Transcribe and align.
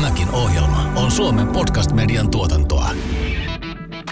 Tämäkin 0.00 0.30
ohjelma 0.30 0.92
on 0.96 1.10
Suomen 1.10 1.48
podcast-median 1.48 2.30
tuotantoa. 2.30 2.90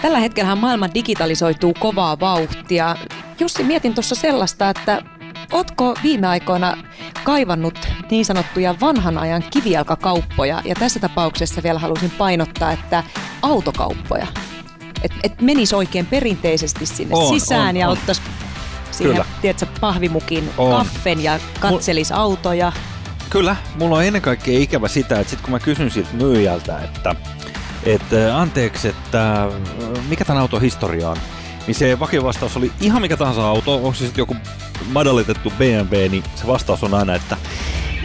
Tällä 0.03 0.18
hetkellä 0.18 0.56
maailma 0.56 0.95
digitalisoituu 0.95 1.74
kovaa 1.74 2.21
vauhtia. 2.21 2.96
Jussi, 3.40 3.64
mietin 3.64 3.95
tuossa 3.95 4.14
sellaista, 4.14 4.71
että 4.71 5.03
Ootko 5.53 5.95
viime 6.03 6.27
aikoina 6.27 6.77
kaivannut 7.24 7.88
niin 8.11 8.24
sanottuja 8.24 8.74
vanhan 8.80 9.19
ajan 9.19 9.44
kivijalkakauppoja? 9.51 10.62
Ja 10.64 10.74
tässä 10.74 11.01
tapauksessa 11.01 11.62
vielä 11.62 11.78
halusin 11.78 12.10
painottaa, 12.10 12.72
että 12.72 13.04
autokauppoja. 13.42 14.26
Että 15.02 15.18
et 15.22 15.40
menisi 15.40 15.74
oikein 15.74 16.06
perinteisesti 16.06 16.86
sinne 16.86 17.14
On, 17.16 17.41
sisään 17.41 17.68
on, 17.68 17.77
ja 17.77 17.86
on. 17.88 17.92
ottaisi 17.92 18.23
siihen, 18.91 19.12
Kyllä. 19.12 19.27
tiedätkö, 19.41 19.66
pahvimukin 19.80 20.50
On. 20.59 20.70
kaffen 20.70 21.23
ja 21.23 21.41
katselisi 21.60 22.12
autoja. 22.14 22.73
Kyllä, 23.30 23.56
mulla 23.74 23.97
on 23.97 24.05
ennen 24.05 24.23
kaikkea 24.23 24.59
ikävä 24.59 24.89
sitä, 24.89 25.21
että 25.21 25.30
sit 25.30 25.41
kun 25.41 25.51
mä 25.51 25.59
kysyn 25.59 25.91
siltä 25.91 26.09
myyjältä, 26.12 26.79
että, 26.79 27.15
että 27.85 28.39
anteeksi, 28.39 28.89
että 28.89 29.45
äh, 29.45 29.52
mikä 30.09 30.25
tämän 30.25 30.41
auton 30.41 30.61
historia 30.61 31.09
on, 31.09 31.16
niin 31.66 31.75
se 31.75 31.99
vakiovastaus 31.99 32.57
oli 32.57 32.73
ihan 32.80 33.02
mikä 33.02 33.16
tahansa 33.16 33.49
auto, 33.49 33.75
onko 33.75 33.95
se 33.95 34.05
sitten 34.05 34.23
joku 34.23 34.37
madallitettu 34.93 35.52
BMW, 35.59 36.09
niin 36.11 36.25
se 36.35 36.47
vastaus 36.47 36.85
on 36.85 36.95
aina, 36.95 37.15
että 37.15 37.37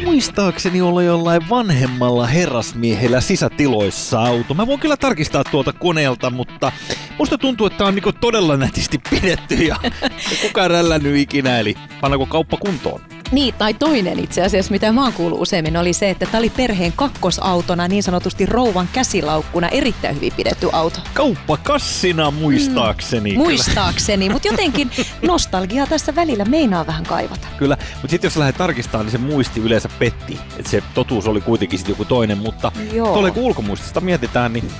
muistaakseni 0.04 0.82
olla 0.82 1.04
jollain 1.04 1.50
vanhemmalla 1.50 2.28
herrasmiehellä 2.28 3.22
sisätiloissa 3.22 4.22
auto. 4.22 4.54
Mä 4.54 4.68
voin 4.68 4.80
kyllä 4.80 4.98
tarkistaa 4.98 5.44
tuolta 5.44 5.74
koneelta, 5.74 6.30
mutta 6.30 6.72
musta 7.18 7.38
tuntuu, 7.38 7.68
että 7.68 7.78
tää 7.78 7.88
on 7.88 7.96
niinku 7.96 8.12
todella 8.12 8.58
nätisti 8.58 9.02
pidetty 9.10 9.56
ja, 9.56 9.76
ja 9.84 10.10
kukaan 10.48 10.72
rällännyt 10.72 11.16
ikinä, 11.16 11.60
eli 11.60 11.76
pannaanko 12.02 12.26
kauppa 12.26 12.58
kuntoon? 12.58 13.13
Niin, 13.34 13.54
tai 13.54 13.74
toinen 13.74 14.20
itse 14.20 14.42
asiassa, 14.42 14.72
mitä 14.72 14.92
mä 14.92 15.04
oon 15.04 15.14
kuullut 15.14 15.42
useimmin, 15.42 15.78
oli 15.78 15.94
se, 15.94 16.10
että 16.10 16.26
tämä 16.26 16.40
oli 16.40 16.50
perheen 16.50 16.94
kakkosautona, 16.96 17.88
niin 17.88 18.04
sanotusti 18.04 18.46
rouvan 18.46 18.90
käsilaukkuna, 18.94 19.70
erittäin 19.70 20.16
hyvin 20.16 20.34
pidetty 20.38 20.70
auto. 20.72 21.00
kauppakassina 21.14 22.32
muistaakseni. 22.32 23.32
Mm, 23.32 23.38
Muistaakseni, 23.38 24.30
mutta 24.30 24.48
jotenkin 24.48 24.92
nostalgia 25.22 25.86
tässä 25.88 26.16
välillä 26.16 26.46
meinaa 26.46 26.88
vähän 26.88 27.04
kaivata. 27.04 27.48
Kyllä, 27.58 27.78
mutta 27.94 28.08
sitten 28.08 28.28
jos 28.28 28.38
lähdet 28.38 28.58
tarkistamaan, 28.58 29.06
niin 29.06 29.12
se 29.12 29.18
muisti 29.18 29.60
yleensä 29.60 29.90
petti. 30.00 30.40
Että 30.58 30.72
se 30.72 30.84
totuus 30.94 31.28
oli 31.28 31.42
kuitenkin 31.42 31.80
sitten 31.80 31.92
joku 31.92 32.06
toinen, 32.06 32.38
mutta 32.38 32.72
tuolle 32.96 33.32
kun 33.32 33.44
ulkomuistista 33.44 34.02
mietitään, 34.02 34.54
niin 34.54 34.72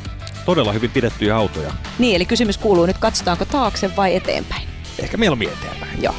todella 0.46 0.72
hyvin 0.72 0.92
pidettyjä 0.92 1.36
autoja. 1.36 1.72
Niin, 2.00 2.16
eli 2.16 2.26
kysymys 2.26 2.58
kuuluu 2.58 2.86
nyt, 2.86 2.98
katsotaanko 2.98 3.46
taakse 3.46 3.96
vai 3.96 4.16
eteenpäin? 4.16 4.68
Ehkä 5.00 5.18
mieluummin 5.18 5.50
eteenpäin. 5.50 6.04
Joo. 6.04 6.16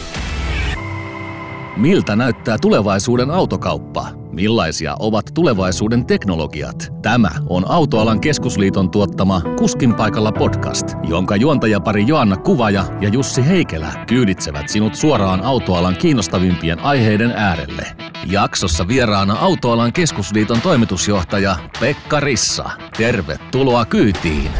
Miltä 1.76 2.16
näyttää 2.16 2.58
tulevaisuuden 2.58 3.30
autokauppa? 3.30 4.08
Millaisia 4.32 4.96
ovat 4.98 5.30
tulevaisuuden 5.34 6.06
teknologiat? 6.06 6.92
Tämä 7.02 7.30
on 7.48 7.70
Autoalan 7.70 8.20
keskusliiton 8.20 8.90
tuottama 8.90 9.40
Kuskin 9.58 9.94
paikalla 9.94 10.32
podcast, 10.32 10.86
jonka 11.08 11.36
juontajapari 11.36 12.04
Joanna 12.06 12.36
Kuvaja 12.36 12.84
ja 13.00 13.08
Jussi 13.08 13.46
Heikelä 13.46 14.04
kyyditsevät 14.06 14.68
sinut 14.68 14.94
suoraan 14.94 15.40
autoalan 15.40 15.96
kiinnostavimpien 15.96 16.80
aiheiden 16.80 17.30
äärelle. 17.30 17.86
Jaksossa 18.30 18.88
vieraana 18.88 19.36
Autoalan 19.40 19.92
keskusliiton 19.92 20.60
toimitusjohtaja 20.60 21.56
Pekka 21.80 22.20
Rissa. 22.20 22.70
Tervetuloa 22.96 23.84
kyytiin! 23.84 24.50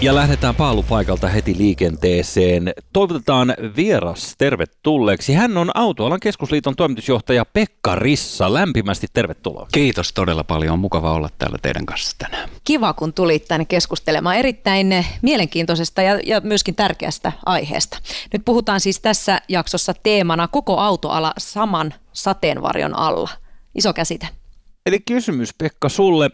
Ja 0.00 0.14
lähdetään 0.14 0.54
paalupaikalta 0.54 1.28
heti 1.28 1.58
liikenteeseen. 1.58 2.72
Toivotetaan 2.92 3.54
vieras 3.76 4.34
tervetulleeksi. 4.38 5.32
Hän 5.34 5.56
on 5.56 5.70
Autoalan 5.74 6.20
keskusliiton 6.20 6.76
toimitusjohtaja 6.76 7.44
Pekka 7.44 7.94
Rissa. 7.94 8.54
Lämpimästi 8.54 9.06
tervetuloa. 9.12 9.66
Kiitos 9.72 10.12
todella 10.12 10.44
paljon. 10.44 10.72
On 10.72 10.78
mukava 10.78 11.12
olla 11.12 11.28
täällä 11.38 11.58
teidän 11.62 11.86
kanssa 11.86 12.16
tänään. 12.18 12.48
Kiva, 12.64 12.92
kun 12.92 13.12
tulit 13.12 13.44
tänne 13.48 13.64
keskustelemaan 13.64 14.36
erittäin 14.36 15.06
mielenkiintoisesta 15.22 16.02
ja, 16.02 16.20
ja 16.26 16.40
myöskin 16.40 16.74
tärkeästä 16.74 17.32
aiheesta. 17.46 17.98
Nyt 18.32 18.42
puhutaan 18.44 18.80
siis 18.80 19.00
tässä 19.00 19.40
jaksossa 19.48 19.94
teemana 20.02 20.48
koko 20.48 20.78
autoala 20.78 21.32
saman 21.38 21.94
sateenvarjon 22.12 22.98
alla. 22.98 23.30
Iso 23.74 23.92
käsite. 23.92 24.28
Eli 24.86 25.00
kysymys 25.00 25.54
Pekka 25.58 25.88
sulle, 25.88 26.30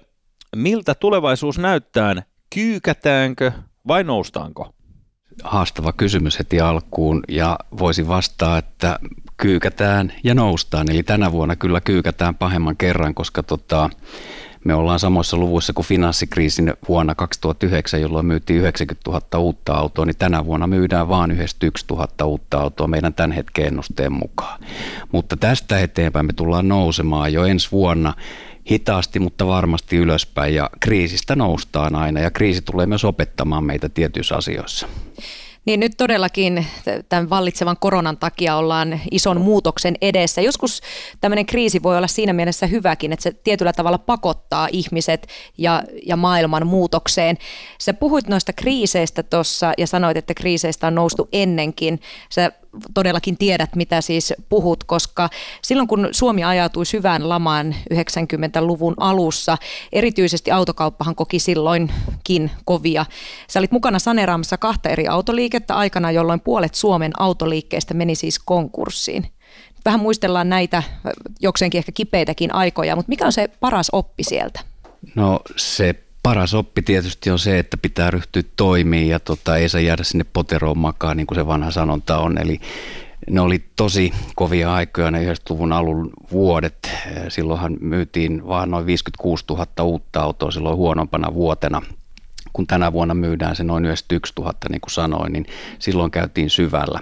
miltä 0.57 0.95
tulevaisuus 0.95 1.59
näyttää? 1.59 2.34
Kyykätäänkö 2.55 3.53
vai 3.89 4.05
noustaanko? 4.05 4.75
Haastava 5.45 5.93
kysymys 5.93 6.39
heti 6.39 6.61
alkuun 6.61 7.23
ja 7.29 7.59
voisin 7.79 8.09
vastaa, 8.09 8.59
että 8.59 8.99
kyykätään 9.37 10.13
ja 10.25 10.35
noustaan. 10.35 10.91
Eli 10.91 11.03
tänä 11.03 11.33
vuonna 11.33 11.57
kyllä 11.57 11.81
kyykätään 11.81 12.35
pahemman 12.35 12.77
kerran, 12.77 13.15
koska 13.15 13.43
tota, 13.43 13.91
me 14.65 14.75
ollaan 14.75 14.99
samoissa 14.99 15.37
luvuissa 15.37 15.73
kuin 15.73 15.87
finanssikriisin 15.87 16.73
vuonna 16.89 17.15
2009, 17.15 18.01
jolloin 18.01 18.27
myytiin 18.27 18.61
90 18.61 19.11
000 19.11 19.39
uutta 19.39 19.75
autoa, 19.75 20.07
niin 20.07 20.17
tänä 20.17 20.45
vuonna 20.45 20.67
myydään 20.67 21.09
vain 21.09 21.31
91 21.31 21.87
000 21.91 22.25
uutta 22.25 22.59
autoa 22.59 22.87
meidän 22.87 23.15
tämän 23.15 23.33
hetken 23.33 23.67
ennusteen 23.67 24.13
mukaan. 24.13 24.61
Mutta 25.13 25.37
tästä 25.37 25.81
eteenpäin 25.81 26.27
me 26.27 26.33
tullaan 26.33 26.69
nousemaan 26.69 27.33
jo 27.33 27.45
ensi 27.45 27.71
vuonna 27.73 28.15
hitaasti, 28.71 29.19
mutta 29.19 29.47
varmasti 29.47 29.97
ylöspäin 29.97 30.55
ja 30.55 30.71
kriisistä 30.81 31.37
noustaan 31.37 31.95
aina 31.95 32.21
ja 32.21 32.31
kriisi 32.31 32.63
tulee 32.63 32.87
myös 32.87 33.05
opettamaan 33.05 33.65
meitä 33.65 33.89
tietyissä 33.89 34.35
asioissa. 34.37 34.89
Niin 35.65 35.81
nyt 35.81 35.93
todellakin 35.97 36.67
tämän 37.09 37.31
vallitsevan 37.31 37.77
koronan 37.81 38.17
takia 38.17 38.57
ollaan 38.57 39.01
ison 39.11 39.41
muutoksen 39.41 39.95
edessä. 40.01 40.41
Joskus 40.41 40.81
tämmöinen 41.21 41.47
kriisi 41.47 41.83
voi 41.83 41.97
olla 41.97 42.07
siinä 42.07 42.33
mielessä 42.33 42.67
hyväkin, 42.67 43.13
että 43.13 43.23
se 43.23 43.33
tietyllä 43.33 43.73
tavalla 43.73 43.99
pakottaa 43.99 44.69
ihmiset 44.73 45.27
ja, 45.59 45.83
ja 46.07 46.17
maailman 46.17 46.67
muutokseen. 46.67 47.39
Sä 47.79 47.95
puhuit 47.95 48.29
noista 48.29 48.53
kriiseistä 48.53 49.23
tuossa 49.23 49.73
ja 49.79 49.87
sanoit, 49.87 50.17
että 50.17 50.35
kriiseistä 50.35 50.87
on 50.87 50.95
noustu 50.95 51.29
ennenkin. 51.33 52.01
Sä 52.31 52.53
todellakin 52.95 53.39
tiedät, 53.39 53.77
mitä 53.77 54.01
siis 54.01 54.35
puhut, 54.49 54.85
koska 54.85 55.31
silloin 55.63 55.89
kun 55.89 56.09
Suomi 56.13 56.45
ajautui 56.45 56.87
syvään 56.87 57.29
lamaan 57.29 57.75
90-luvun 57.95 58.95
alussa, 58.97 59.59
erityisesti 59.93 60.51
autokauppahan 60.51 61.15
koki 61.15 61.39
silloinkin 61.39 62.51
kovia. 62.65 63.07
Sä 63.49 63.59
olit 63.59 63.73
mukana 63.73 63.99
saneeraamassa 63.99 64.57
kahta 64.57 64.89
eri 64.89 65.09
autoliikettä 65.09 65.77
aikana, 65.77 66.11
jolloin 66.11 66.41
puolet 66.41 66.75
Suomen 66.75 67.13
autoliikkeistä 67.19 67.95
meni 67.95 68.15
siis 68.15 68.39
konkurssiin. 68.39 69.27
Vähän 69.85 70.01
muistellaan 70.01 70.49
näitä 70.49 70.83
jokseenkin 71.41 71.79
ehkä 71.79 71.93
kipeitäkin 71.93 72.55
aikoja, 72.55 72.97
mutta 72.97 73.09
mikä 73.09 73.27
on 73.27 73.33
se 73.33 73.49
paras 73.61 73.89
oppi 73.93 74.25
sieltä? 74.25 74.61
No 75.15 75.41
se 75.57 75.95
paras 76.25 76.55
oppi 76.55 76.83
tietysti 76.83 77.31
on 77.31 77.39
se, 77.39 77.59
että 77.59 77.77
pitää 77.77 78.11
ryhtyä 78.11 78.43
toimiin 78.57 79.09
ja 79.09 79.21
tota, 79.21 79.57
ei 79.57 79.69
saa 79.69 79.81
jäädä 79.81 80.05
sinne 80.05 80.25
poteroon 80.33 80.79
makaan, 80.79 81.17
niin 81.17 81.27
kuin 81.27 81.37
se 81.37 81.47
vanha 81.47 81.71
sanonta 81.71 82.19
on. 82.19 82.39
Eli 82.39 82.61
ne 83.31 83.41
oli 83.41 83.65
tosi 83.77 84.13
kovia 84.35 84.75
aikoja 84.75 85.11
ne 85.11 85.33
90-luvun 85.33 85.73
alun 85.73 86.11
vuodet. 86.33 86.91
Silloinhan 87.29 87.77
myytiin 87.81 88.47
vaan 88.47 88.71
noin 88.71 88.87
56 88.87 89.45
000 89.49 89.67
uutta 89.83 90.21
autoa 90.21 90.51
silloin 90.51 90.77
huonompana 90.77 91.35
vuotena 91.35 91.83
kun 92.55 92.67
tänä 92.67 92.93
vuonna 92.93 93.15
myydään 93.15 93.57
se 93.57 93.65
noin 93.65 93.85
91 93.85 94.33
000, 94.39 94.53
niin 94.69 94.81
kuin 94.81 94.91
sanoin, 94.91 95.33
niin 95.33 95.47
silloin 95.79 96.11
käytiin 96.11 96.51
syvällä. 96.51 97.01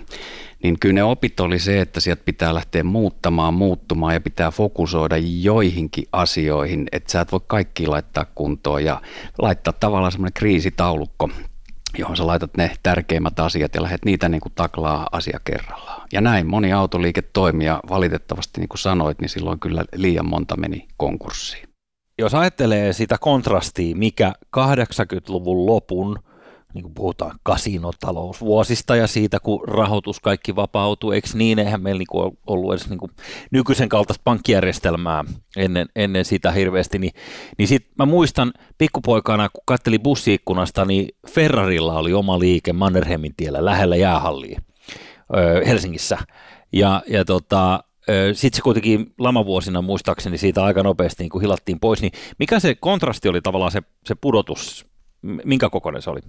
Niin 0.63 0.79
kyllä 0.81 0.95
ne 0.95 1.05
opit 1.05 1.41
oli 1.41 1.59
se, 1.59 1.81
että 1.81 2.01
sieltä 2.01 2.23
pitää 2.25 2.55
lähteä 2.55 2.85
muuttamaan, 2.85 3.55
muuttumaan 3.55 4.15
ja 4.15 4.21
pitää 4.21 4.51
fokusoida 4.51 5.17
joihinkin 5.41 6.05
asioihin, 6.13 6.89
että 6.93 7.13
sä 7.13 7.21
et 7.21 7.33
voi 7.33 7.41
kaikki 7.47 7.87
laittaa 7.87 8.27
kuntoon 8.35 8.85
ja 8.85 9.03
laittaa 9.39 9.73
tavallaan 9.73 10.13
semmoinen 10.13 10.33
kriisitaulukko, 10.33 11.31
johon 11.99 12.17
sä 12.17 12.27
laitat 12.27 12.57
ne 12.57 12.71
tärkeimmät 12.83 13.41
asiat 13.41 13.75
ja 13.75 13.83
lähdet 13.83 14.05
niitä 14.05 14.29
niin 14.29 14.41
kuin 14.41 14.53
taklaa 14.55 15.09
asia 15.13 15.41
kerrallaan. 15.45 16.09
Ja 16.13 16.21
näin 16.21 16.47
moni 16.47 16.73
autoliike 16.73 17.23
toimii 17.23 17.67
ja 17.67 17.81
valitettavasti 17.89 18.61
niin 18.61 18.69
kuin 18.69 18.79
sanoit, 18.79 19.21
niin 19.21 19.29
silloin 19.29 19.61
kyllä 19.61 19.85
liian 19.95 20.27
monta 20.27 20.57
meni 20.57 20.89
konkurssiin. 20.97 21.69
Jos 22.19 22.35
ajattelee 22.35 22.93
sitä 22.93 23.19
kontrastia, 23.21 23.97
mikä 23.97 24.33
80-luvun 24.57 25.67
lopun, 25.67 26.19
niin 26.75 26.83
kuin 26.83 26.95
puhutaan 26.95 27.39
kasinotalousvuosista 27.43 28.97
ja 28.97 29.07
siitä, 29.07 29.41
kun 29.41 29.69
rahoitus 29.69 30.21
kaikki 30.21 30.57
vapautuu, 30.57 31.13
eikö 31.13 31.29
niin, 31.35 31.59
eihän 31.59 31.83
meillä 31.83 31.99
niin 31.99 32.37
ollut 32.47 32.73
edes 32.73 32.89
niin 32.89 32.99
kuin 32.99 33.11
nykyisen 33.51 33.89
kaltaista 33.89 34.23
pankkijärjestelmää 34.25 35.25
ennen, 35.57 35.87
ennen 35.97 36.25
sitä 36.25 36.53
hirveästi, 36.53 36.99
niin, 36.99 37.13
niin 37.59 37.69
sit 37.69 37.87
mä 37.99 38.07
muistan 38.07 38.53
pikkupoikana, 38.79 39.49
kun 39.49 39.63
katselin 39.67 40.03
bussiikkunasta, 40.03 40.85
niin 40.85 41.09
Ferrarilla 41.29 41.99
oli 41.99 42.13
oma 42.13 42.39
liike 42.39 42.73
Mannerheimin 42.73 43.35
tiellä 43.37 43.65
lähellä 43.65 43.97
jäähallia 43.97 44.61
öö, 45.37 45.65
Helsingissä, 45.65 46.19
ja, 46.73 47.03
ja 47.09 47.25
tota, 47.25 47.85
sitten 48.33 48.57
se 48.57 48.63
kuitenkin 48.63 49.15
lamavuosina 49.19 49.83
muistaakseni 49.83 50.39
siitä 50.39 50.65
aika 50.65 50.83
nopeasti 50.83 51.23
niin 51.23 51.31
kun 51.31 51.41
hilattiin 51.41 51.81
pois, 51.81 52.03
niin 52.03 52.13
mikä 52.39 52.61
se 52.61 52.75
kontrasti 52.75 53.29
oli 53.29 53.41
tavallaan 53.41 53.73
se, 53.73 53.83
se 54.07 54.15
pudotus, 54.15 54.87
minkä 55.23 55.71
kokoinen 55.71 56.03
se 56.03 56.11
oli? 56.11 56.21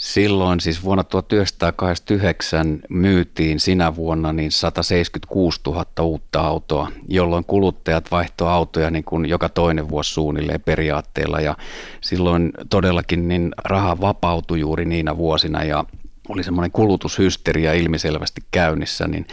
Silloin 0.00 0.60
siis 0.60 0.84
vuonna 0.84 1.04
1989 1.04 2.80
myytiin 2.88 3.60
sinä 3.60 3.96
vuonna 3.96 4.32
niin 4.32 4.52
176 4.52 5.60
000 5.66 5.84
uutta 6.00 6.40
autoa, 6.40 6.92
jolloin 7.08 7.44
kuluttajat 7.44 8.10
vaihtoi 8.10 8.48
autoja 8.48 8.90
niin 8.90 9.04
kuin 9.04 9.28
joka 9.28 9.48
toinen 9.48 9.88
vuosi 9.88 10.12
suunnilleen 10.12 10.60
periaatteella 10.60 11.40
ja 11.40 11.56
silloin 12.00 12.52
todellakin 12.70 13.28
niin 13.28 13.52
raha 13.64 14.00
vapautui 14.00 14.60
juuri 14.60 14.84
niinä 14.84 15.16
vuosina 15.16 15.64
ja 15.64 15.84
oli 16.28 16.42
semmoinen 16.42 16.72
kulutushysteria 16.72 17.72
ilmiselvästi 17.72 18.40
käynnissä, 18.50 19.08
niin 19.08 19.26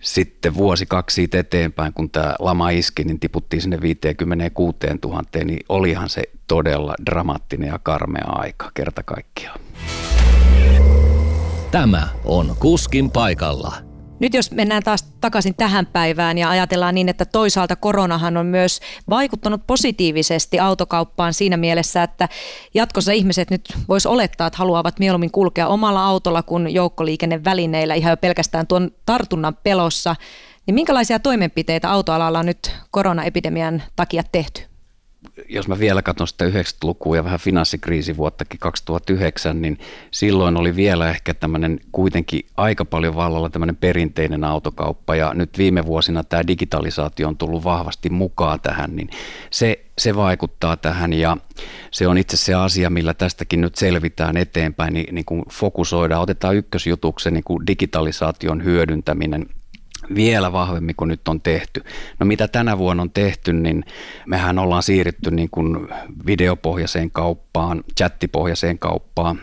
sitten 0.00 0.54
vuosi 0.54 0.86
kaksi 0.86 1.14
siitä 1.14 1.38
eteenpäin, 1.38 1.92
kun 1.92 2.10
tämä 2.10 2.34
lama 2.38 2.70
iski, 2.70 3.04
niin 3.04 3.20
tiputtiin 3.20 3.62
sinne 3.62 3.80
56 3.80 4.76
000, 5.04 5.22
niin 5.44 5.60
olihan 5.68 6.08
se 6.08 6.22
todella 6.48 6.94
dramaattinen 7.06 7.68
ja 7.68 7.78
karmea 7.82 8.26
aika 8.26 8.70
kerta 8.74 9.02
kaikkiaan. 9.02 9.67
Tämä 11.70 12.08
on 12.24 12.56
Kuskin 12.60 13.10
paikalla. 13.10 13.74
Nyt 14.20 14.34
jos 14.34 14.50
mennään 14.50 14.82
taas 14.82 15.02
takaisin 15.20 15.54
tähän 15.54 15.86
päivään 15.86 16.38
ja 16.38 16.50
ajatellaan 16.50 16.94
niin, 16.94 17.08
että 17.08 17.24
toisaalta 17.24 17.76
koronahan 17.76 18.36
on 18.36 18.46
myös 18.46 18.80
vaikuttanut 19.10 19.66
positiivisesti 19.66 20.58
autokauppaan 20.58 21.34
siinä 21.34 21.56
mielessä, 21.56 22.02
että 22.02 22.28
jatkossa 22.74 23.12
ihmiset 23.12 23.50
nyt 23.50 23.76
vois 23.88 24.06
olettaa, 24.06 24.46
että 24.46 24.58
haluavat 24.58 24.98
mieluummin 24.98 25.30
kulkea 25.30 25.68
omalla 25.68 26.04
autolla 26.04 26.42
kuin 26.42 26.74
joukkoliikennevälineillä 26.74 27.94
ihan 27.94 28.10
jo 28.12 28.16
pelkästään 28.16 28.66
tuon 28.66 28.90
tartunnan 29.06 29.56
pelossa. 29.62 30.16
Niin 30.66 30.74
minkälaisia 30.74 31.18
toimenpiteitä 31.18 31.90
autoalalla 31.90 32.38
on 32.38 32.46
nyt 32.46 32.72
koronaepidemian 32.90 33.82
takia 33.96 34.22
tehty? 34.32 34.67
Jos 35.48 35.68
mä 35.68 35.78
vielä 35.78 36.02
katson 36.02 36.28
sitä 36.28 36.44
90-lukua 36.44 37.16
ja 37.16 37.24
vähän 37.24 37.40
finanssikriisivuottakin 37.40 38.60
2009, 38.60 39.62
niin 39.62 39.78
silloin 40.10 40.56
oli 40.56 40.76
vielä 40.76 41.10
ehkä 41.10 41.34
tämmöinen 41.34 41.80
kuitenkin 41.92 42.46
aika 42.56 42.84
paljon 42.84 43.14
vallalla 43.14 43.50
tämmöinen 43.50 43.76
perinteinen 43.76 44.44
autokauppa. 44.44 45.16
Ja 45.16 45.34
nyt 45.34 45.58
viime 45.58 45.86
vuosina 45.86 46.24
tämä 46.24 46.46
digitalisaatio 46.46 47.28
on 47.28 47.36
tullut 47.36 47.64
vahvasti 47.64 48.10
mukaan 48.10 48.60
tähän, 48.60 48.96
niin 48.96 49.10
se, 49.50 49.84
se 49.98 50.16
vaikuttaa 50.16 50.76
tähän. 50.76 51.12
Ja 51.12 51.36
se 51.90 52.08
on 52.08 52.18
itse 52.18 52.36
se 52.36 52.54
asia, 52.54 52.90
millä 52.90 53.14
tästäkin 53.14 53.60
nyt 53.60 53.74
selvitään 53.74 54.36
eteenpäin, 54.36 54.94
niin, 54.94 55.14
niin 55.14 55.24
kun 55.24 55.44
fokusoidaan, 55.52 56.22
otetaan 56.22 56.56
ykkösjutuksen 56.56 57.34
niin 57.34 57.44
kuin 57.44 57.66
digitalisaation 57.66 58.64
hyödyntäminen– 58.64 59.46
vielä 60.14 60.52
vahvemmin 60.52 60.96
kuin 60.96 61.08
nyt 61.08 61.28
on 61.28 61.40
tehty. 61.40 61.84
No 62.18 62.26
mitä 62.26 62.48
tänä 62.48 62.78
vuonna 62.78 63.02
on 63.02 63.10
tehty, 63.10 63.52
niin 63.52 63.84
mehän 64.26 64.58
ollaan 64.58 64.82
siirrytty 64.82 65.30
niin 65.30 65.50
kuin 65.50 65.88
videopohjaiseen 66.26 67.10
kauppaan, 67.10 67.84
chattipohjaiseen 67.96 68.78
kauppaan. 68.78 69.40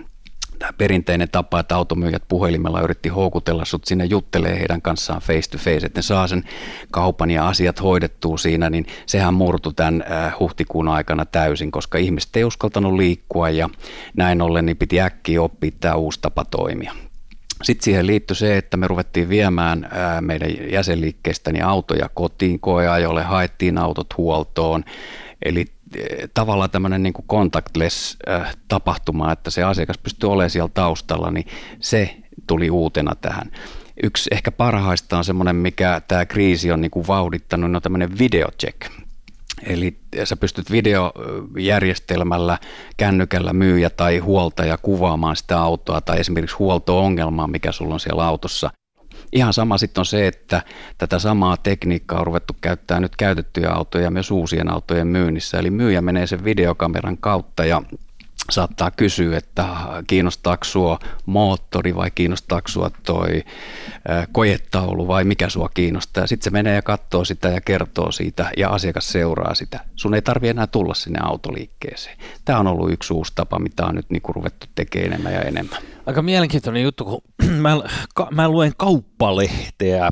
Tämä 0.59 0.73
perinteinen 0.77 1.29
tapa, 1.29 1.59
että 1.59 1.75
automyyjät 1.75 2.23
puhelimella 2.27 2.81
yritti 2.81 3.09
houkutella 3.09 3.65
sut 3.65 3.85
sinne 3.85 4.06
juttelee 4.06 4.59
heidän 4.59 4.81
kanssaan 4.81 5.21
face 5.21 5.50
to 5.50 5.57
face, 5.57 5.85
että 5.85 5.97
ne 5.97 6.01
saa 6.01 6.27
sen 6.27 6.44
kaupan 6.91 7.31
ja 7.31 7.47
asiat 7.47 7.81
hoidettua 7.81 8.38
siinä, 8.38 8.69
niin 8.69 8.85
sehän 9.06 9.33
murtu 9.33 9.73
tämän 9.73 10.03
äh, 10.12 10.35
huhtikuun 10.39 10.88
aikana 10.88 11.25
täysin, 11.25 11.71
koska 11.71 11.97
ihmiset 11.97 12.35
ei 12.35 12.44
uskaltanut 12.44 12.94
liikkua 12.94 13.50
ja 13.50 13.69
näin 14.17 14.41
ollen 14.41 14.65
niin 14.65 14.77
piti 14.77 15.01
äkkiä 15.01 15.41
oppia 15.41 15.71
tämä 15.79 15.95
uusi 15.95 16.19
tapa 16.21 16.45
toimia. 16.45 16.94
Sitten 17.63 17.83
siihen 17.83 18.07
liittyi 18.07 18.35
se, 18.35 18.57
että 18.57 18.77
me 18.77 18.87
ruvettiin 18.87 19.29
viemään 19.29 19.89
meidän 20.21 20.49
jäsenliikkeestäni 20.71 21.61
autoja 21.61 22.09
kotiin 22.09 22.59
koeajolle, 22.59 23.23
haettiin 23.23 23.77
autot 23.77 24.17
huoltoon. 24.17 24.83
Eli 25.45 25.65
tavallaan 26.33 26.69
tämmöinen 26.69 27.03
niin 27.03 27.13
kuin 27.13 27.25
contactless 27.27 28.17
tapahtuma, 28.67 29.31
että 29.31 29.49
se 29.49 29.63
asiakas 29.63 29.97
pystyy 29.97 30.31
olemaan 30.31 30.49
siellä 30.49 30.71
taustalla, 30.73 31.31
niin 31.31 31.47
se 31.79 32.15
tuli 32.47 32.69
uutena 32.69 33.15
tähän. 33.15 33.51
Yksi 34.03 34.29
ehkä 34.33 34.51
parhaista 34.51 35.17
on 35.17 35.23
semmoinen, 35.23 35.55
mikä 35.55 36.01
tämä 36.07 36.25
kriisi 36.25 36.71
on 36.71 36.81
niin 36.81 36.91
kuin 36.91 37.07
vauhdittanut, 37.07 37.75
on 37.75 37.81
tämmöinen 37.81 38.19
videocheck. 38.19 39.04
Eli 39.63 39.99
sä 40.23 40.35
pystyt 40.35 40.71
videojärjestelmällä, 40.71 42.57
kännykällä 42.97 43.53
myyjä 43.53 43.89
tai 43.89 44.17
huoltaja 44.17 44.77
kuvaamaan 44.77 45.35
sitä 45.35 45.61
autoa 45.61 46.01
tai 46.01 46.19
esimerkiksi 46.19 46.55
huolto-ongelmaa, 46.55 47.47
mikä 47.47 47.71
sulla 47.71 47.93
on 47.93 47.99
siellä 47.99 48.25
autossa. 48.25 48.71
Ihan 49.33 49.53
sama 49.53 49.77
sitten 49.77 50.01
on 50.01 50.05
se, 50.05 50.27
että 50.27 50.61
tätä 50.97 51.19
samaa 51.19 51.57
tekniikkaa 51.57 52.19
on 52.19 52.27
ruvettu 52.27 52.53
käyttää 52.61 52.99
nyt 52.99 53.15
käytettyjä 53.15 53.69
autoja 53.71 54.11
myös 54.11 54.31
uusien 54.31 54.71
autojen 54.71 55.07
myynnissä. 55.07 55.59
Eli 55.59 55.71
myyjä 55.71 56.01
menee 56.01 56.27
sen 56.27 56.43
videokameran 56.43 57.17
kautta 57.17 57.65
ja 57.65 57.81
saattaa 58.51 58.92
kysyä, 58.92 59.38
että 59.38 59.68
kiinnostaako 60.07 60.63
sua 60.63 61.00
moottori 61.25 61.95
vai 61.95 62.12
kiinnostaako 62.12 62.68
sua 62.68 62.92
toi 63.06 63.44
kojetaulu 64.31 65.07
vai 65.07 65.24
mikä 65.24 65.50
sua 65.50 65.69
kiinnostaa. 65.74 66.27
Sitten 66.27 66.44
se 66.44 66.50
menee 66.50 66.75
ja 66.75 66.81
katsoo 66.81 67.25
sitä 67.25 67.47
ja 67.47 67.62
kertoo 67.62 68.12
siitä 68.12 68.50
ja 68.57 68.69
asiakas 68.69 69.12
seuraa 69.12 69.56
sitä. 69.56 69.80
Sun 69.95 70.13
ei 70.13 70.21
tarvi 70.21 70.50
enää 70.50 70.68
tulla 70.68 70.94
sinne 70.94 71.19
autoliikkeeseen. 71.24 72.18
Tämä 72.45 72.59
on 72.59 72.68
ollut 72.68 72.92
yksi 72.92 73.13
uusi 73.13 73.31
tapa, 73.36 73.59
mitä 73.59 73.86
on 73.86 73.95
nyt 73.95 74.09
niin 74.09 74.21
kuin 74.21 74.36
ruvettu 74.36 74.68
tekemään 74.75 75.06
enemmän 75.06 75.33
ja 75.33 75.41
enemmän. 75.41 75.81
Aika 76.06 76.21
mielenkiintoinen 76.21 76.83
juttu, 76.83 77.06
kun 77.06 77.21
mä, 77.62 77.77
mä 78.31 78.50
luen 78.50 78.74
kauppalehteä, 78.77 80.09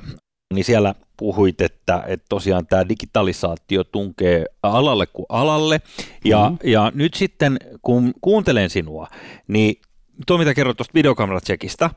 niin 0.53 0.65
siellä 0.65 0.95
puhuit, 1.17 1.61
että, 1.61 2.03
että 2.07 2.25
tosiaan 2.29 2.67
tämä 2.67 2.89
digitalisaatio 2.89 3.83
tunkee 3.83 4.45
alalle 4.63 5.05
kuin 5.05 5.25
alalle. 5.29 5.81
Ja, 6.25 6.43
mm-hmm. 6.43 6.57
ja 6.63 6.91
nyt 6.95 7.13
sitten, 7.13 7.57
kun 7.81 8.13
kuuntelen 8.21 8.69
sinua, 8.69 9.07
niin 9.47 9.81
tuo 10.27 10.37
mitä 10.37 10.53
kerroit 10.53 10.77
tuosta 10.77 10.93
videokameratsekistä, 10.93 11.89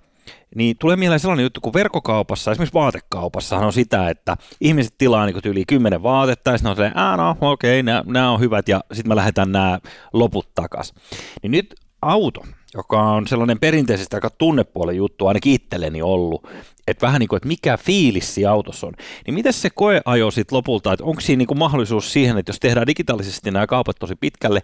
niin 0.55 0.76
tulee 0.79 0.97
mieleen 0.97 1.20
sellainen 1.20 1.43
juttu, 1.43 1.61
kun 1.61 1.73
verkkokaupassa, 1.73 2.53
esimerkiksi 2.53 2.75
vaatekaupassahan 2.75 3.67
on 3.67 3.73
sitä, 3.73 4.11
että 4.11 4.37
ihmiset 4.61 4.94
tilaa 4.99 5.26
niin 5.26 5.41
yli 5.44 5.64
kymmenen 5.64 6.03
vaatetta, 6.03 6.50
ja 6.50 6.58
sitten 6.58 6.70
on 6.70 6.76
silleen, 6.76 6.94
no 7.17 7.37
okei, 7.41 7.81
okay, 7.81 8.03
nämä 8.06 8.31
on 8.31 8.41
hyvät, 8.41 8.69
ja 8.69 8.81
sitten 8.93 9.11
me 9.11 9.17
lähdetään 9.17 9.53
nämä 9.53 9.79
loput 10.12 10.55
takaisin. 10.55 10.97
Niin 11.43 11.50
nyt 11.50 11.75
auto, 12.03 12.44
joka 12.76 13.02
on 13.02 13.26
sellainen 13.26 13.58
perinteisesti 13.58 14.17
aika 14.17 14.31
tunnepuolen 14.31 14.96
juttu, 14.96 15.26
ainakin 15.26 15.52
itselleni 15.52 16.02
ollut, 16.02 16.49
että 16.87 17.06
vähän 17.06 17.20
niin 17.20 17.28
kuin, 17.28 17.37
että 17.37 17.49
mikä 17.49 17.76
fiilis 17.76 18.34
siinä 18.34 18.52
autossa 18.52 18.87
on. 18.87 18.93
Niin 19.26 19.34
miten 19.34 19.52
se 19.52 19.70
koeajo 19.70 20.31
sitten 20.31 20.56
lopulta, 20.56 20.93
että 20.93 21.05
onko 21.05 21.20
siinä 21.20 21.38
niin 21.38 21.46
kuin 21.46 21.58
mahdollisuus 21.58 22.12
siihen, 22.12 22.38
että 22.38 22.50
jos 22.50 22.61
tehdään 22.61 22.87
digitaalisesti 22.87 23.50
nämä 23.50 23.67
kaupat 23.67 23.96
tosi 23.99 24.14
pitkälle, 24.17 24.62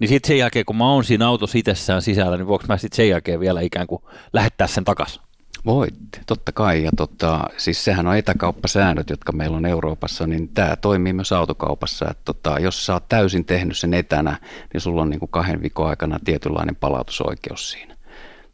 niin 0.00 0.08
sitten 0.08 0.28
sen 0.28 0.38
jälkeen, 0.38 0.64
kun 0.64 0.76
mä 0.76 0.92
oon 0.92 1.04
siinä 1.04 1.28
autossa 1.28 1.58
itsessään 1.58 2.02
sisällä, 2.02 2.36
niin 2.36 2.46
voiko 2.46 2.64
mä 2.68 2.76
sitten 2.76 2.96
sen 2.96 3.08
jälkeen 3.08 3.40
vielä 3.40 3.60
ikään 3.60 3.86
kuin 3.86 4.02
lähettää 4.32 4.66
sen 4.66 4.84
takaisin? 4.84 5.25
Voit, 5.66 5.94
totta 6.26 6.52
kai. 6.52 6.84
Ja 6.84 6.90
tota, 6.96 7.40
siis 7.56 7.84
sehän 7.84 8.06
on 8.06 8.16
etäkauppasäännöt, 8.16 9.10
jotka 9.10 9.32
meillä 9.32 9.56
on 9.56 9.66
Euroopassa, 9.66 10.26
niin 10.26 10.48
tämä 10.48 10.76
toimii 10.76 11.12
myös 11.12 11.32
autokaupassa. 11.32 12.10
Että 12.10 12.22
tota, 12.24 12.58
jos 12.58 12.86
sä 12.86 12.92
oot 12.92 13.08
täysin 13.08 13.44
tehnyt 13.44 13.78
sen 13.78 13.94
etänä, 13.94 14.38
niin 14.72 14.80
sulla 14.80 15.02
on 15.02 15.10
niin 15.10 15.20
kuin 15.20 15.30
kahden 15.30 15.62
viikon 15.62 15.88
aikana 15.88 16.18
tietynlainen 16.24 16.76
palautusoikeus 16.76 17.70
siinä. 17.70 17.96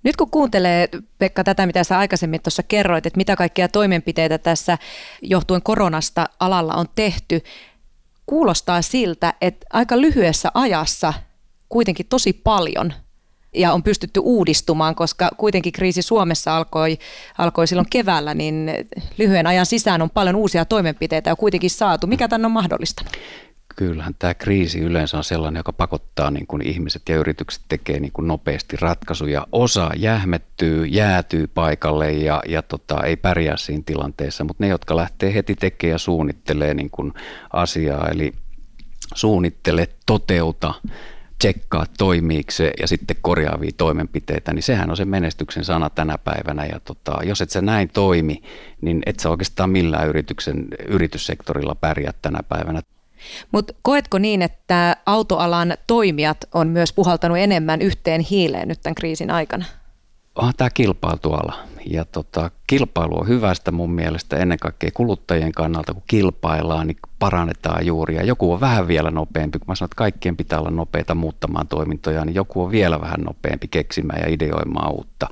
Nyt 0.03 0.17
kun 0.17 0.31
kuuntelee, 0.31 0.89
Pekka, 1.19 1.45
tätä, 1.45 1.67
mitä 1.67 1.85
sä 1.85 1.99
aikaisemmin 1.99 2.43
tuossa 2.43 2.63
kerroit, 2.63 3.07
että 3.07 3.17
mitä 3.17 3.37
kaikkia 3.37 3.69
toimenpiteitä 3.69 4.39
tässä 4.39 4.79
johtuen 5.23 5.63
koronasta 5.63 6.29
alalla 6.41 6.75
on 6.75 6.87
tehty, 6.95 7.41
kuulostaa 8.27 8.83
siltä, 8.83 9.35
että 9.41 9.67
aika 9.73 10.01
lyhyessä 10.01 10.51
ajassa 10.55 11.15
kuitenkin 11.69 12.07
tosi 12.07 12.33
paljon 12.33 12.93
ja 13.55 13.73
on 13.73 13.83
pystytty 13.83 14.21
uudistumaan, 14.21 14.95
koska 14.95 15.31
kuitenkin 15.37 15.73
kriisi 15.73 16.03
Suomessa 16.03 16.57
alkoi, 16.57 16.99
alkoi 17.39 17.67
silloin 17.67 17.87
keväällä, 17.91 18.35
niin 18.35 18.71
lyhyen 19.19 19.47
ajan 19.47 19.67
sisään 19.67 20.03
on 20.03 20.11
paljon 20.11 20.37
uusia 20.37 20.65
toimenpiteitä 20.65 21.31
ja 21.31 21.37
kuitenkin 21.37 21.71
saatu. 21.71 22.07
Mikä 22.07 22.29
tämän 22.29 22.45
on 22.45 22.51
mahdollistanut? 22.51 23.17
Kyllähän 23.77 24.15
tämä 24.19 24.35
kriisi 24.35 24.79
yleensä 24.79 25.17
on 25.17 25.25
sellainen, 25.25 25.61
joka 25.61 25.73
pakottaa 25.73 26.31
niin 26.31 26.47
kuin 26.47 26.67
ihmiset 26.67 27.03
ja 27.09 27.17
yritykset 27.17 27.63
tekee 27.69 28.01
niin 28.01 28.13
kuin 28.13 28.29
nopeasti 28.29 28.77
ratkaisuja. 28.81 29.47
Osa 29.53 29.91
jähmettyy, 29.97 30.87
jäätyy 30.87 31.47
paikalle 31.47 32.13
ja, 32.13 32.43
ja 32.49 32.63
tota, 32.63 33.05
ei 33.05 33.17
pärjää 33.17 33.57
siinä 33.57 33.83
tilanteessa, 33.87 34.45
mutta 34.45 34.65
ne, 34.65 34.69
jotka 34.69 34.97
lähtee 34.97 35.35
heti 35.35 35.55
tekemään 35.55 35.93
ja 35.93 35.99
suunnittelee 35.99 36.75
niin 36.75 36.91
kuin 36.91 37.13
asiaa, 37.53 38.09
eli 38.09 38.33
suunnittele, 39.15 39.89
toteuta, 40.07 40.75
tsekkaa 41.43 41.87
toimiiko 41.99 42.51
se 42.51 42.73
ja 42.81 42.89
sitten 42.89 43.17
korjaavia 43.23 43.71
toimenpiteitä, 43.77 44.53
niin 44.53 44.63
sehän 44.63 44.91
on 44.91 44.97
se 44.97 45.05
menestyksen 45.05 45.65
sana 45.65 45.91
tänä 45.91 46.19
päivänä. 46.19 46.67
Ja 46.67 46.81
tota, 46.81 47.19
jos 47.25 47.41
et 47.41 47.51
sä 47.51 47.63
näin 47.63 47.89
toimi, 47.89 48.43
niin 48.81 49.03
et 49.07 49.21
sä 49.21 49.31
oikeastaan 49.31 49.71
millään 49.71 50.09
yrityksen, 50.09 50.67
yrityssektorilla 50.87 51.75
pärjää 51.75 52.13
tänä 52.23 52.41
päivänä. 52.49 52.83
Mutta 53.53 53.75
koetko 53.83 54.19
niin, 54.19 54.43
että 54.43 54.97
autoalan 55.07 55.75
toimijat 55.87 56.45
on 56.55 56.69
myös 56.69 56.93
puhaltanut 56.93 57.39
enemmän 57.39 57.83
yhteen 57.83 58.21
hiileen 58.21 58.69
nyt 58.69 58.81
tämän 58.83 58.95
kriisin 58.95 59.31
aikana? 59.31 59.65
Onhan 60.35 60.55
tämä 60.57 60.71
kilpailtu 60.71 61.33
ala. 61.33 61.59
Ja 61.87 62.05
tota, 62.05 62.51
kilpailu 62.67 63.21
on 63.21 63.29
hyvästä 63.29 63.73
mun 63.73 63.91
mielestä 63.91 64.37
ennen 64.37 64.59
kaikkea 64.59 64.91
kuluttajien 64.95 65.53
kannalta, 65.53 65.95
kun 65.95 66.03
kilpaillaan, 66.07 66.87
niin 66.87 66.97
parannetaan 67.19 67.87
juuri. 67.87 68.15
Ja 68.15 68.25
joku 68.25 68.53
on 68.53 68.61
vähän 68.61 68.89
vielä 68.89 69.11
nopeampi, 69.11 69.59
kun 69.59 69.67
mä 69.69 69.75
sanon, 69.75 69.87
että 69.87 69.97
kaikkien 69.97 70.37
pitää 70.37 70.59
olla 70.59 70.71
nopeita 70.71 71.15
muuttamaan 71.15 71.69
toimintoja, 71.69 72.25
niin 72.25 72.35
joku 72.35 72.63
on 72.63 72.71
vielä 72.71 73.01
vähän 73.01 73.21
nopeampi 73.21 73.69
keksimään 73.69 74.21
ja 74.21 74.33
ideoimaan 74.33 74.93
uutta. 74.93 75.29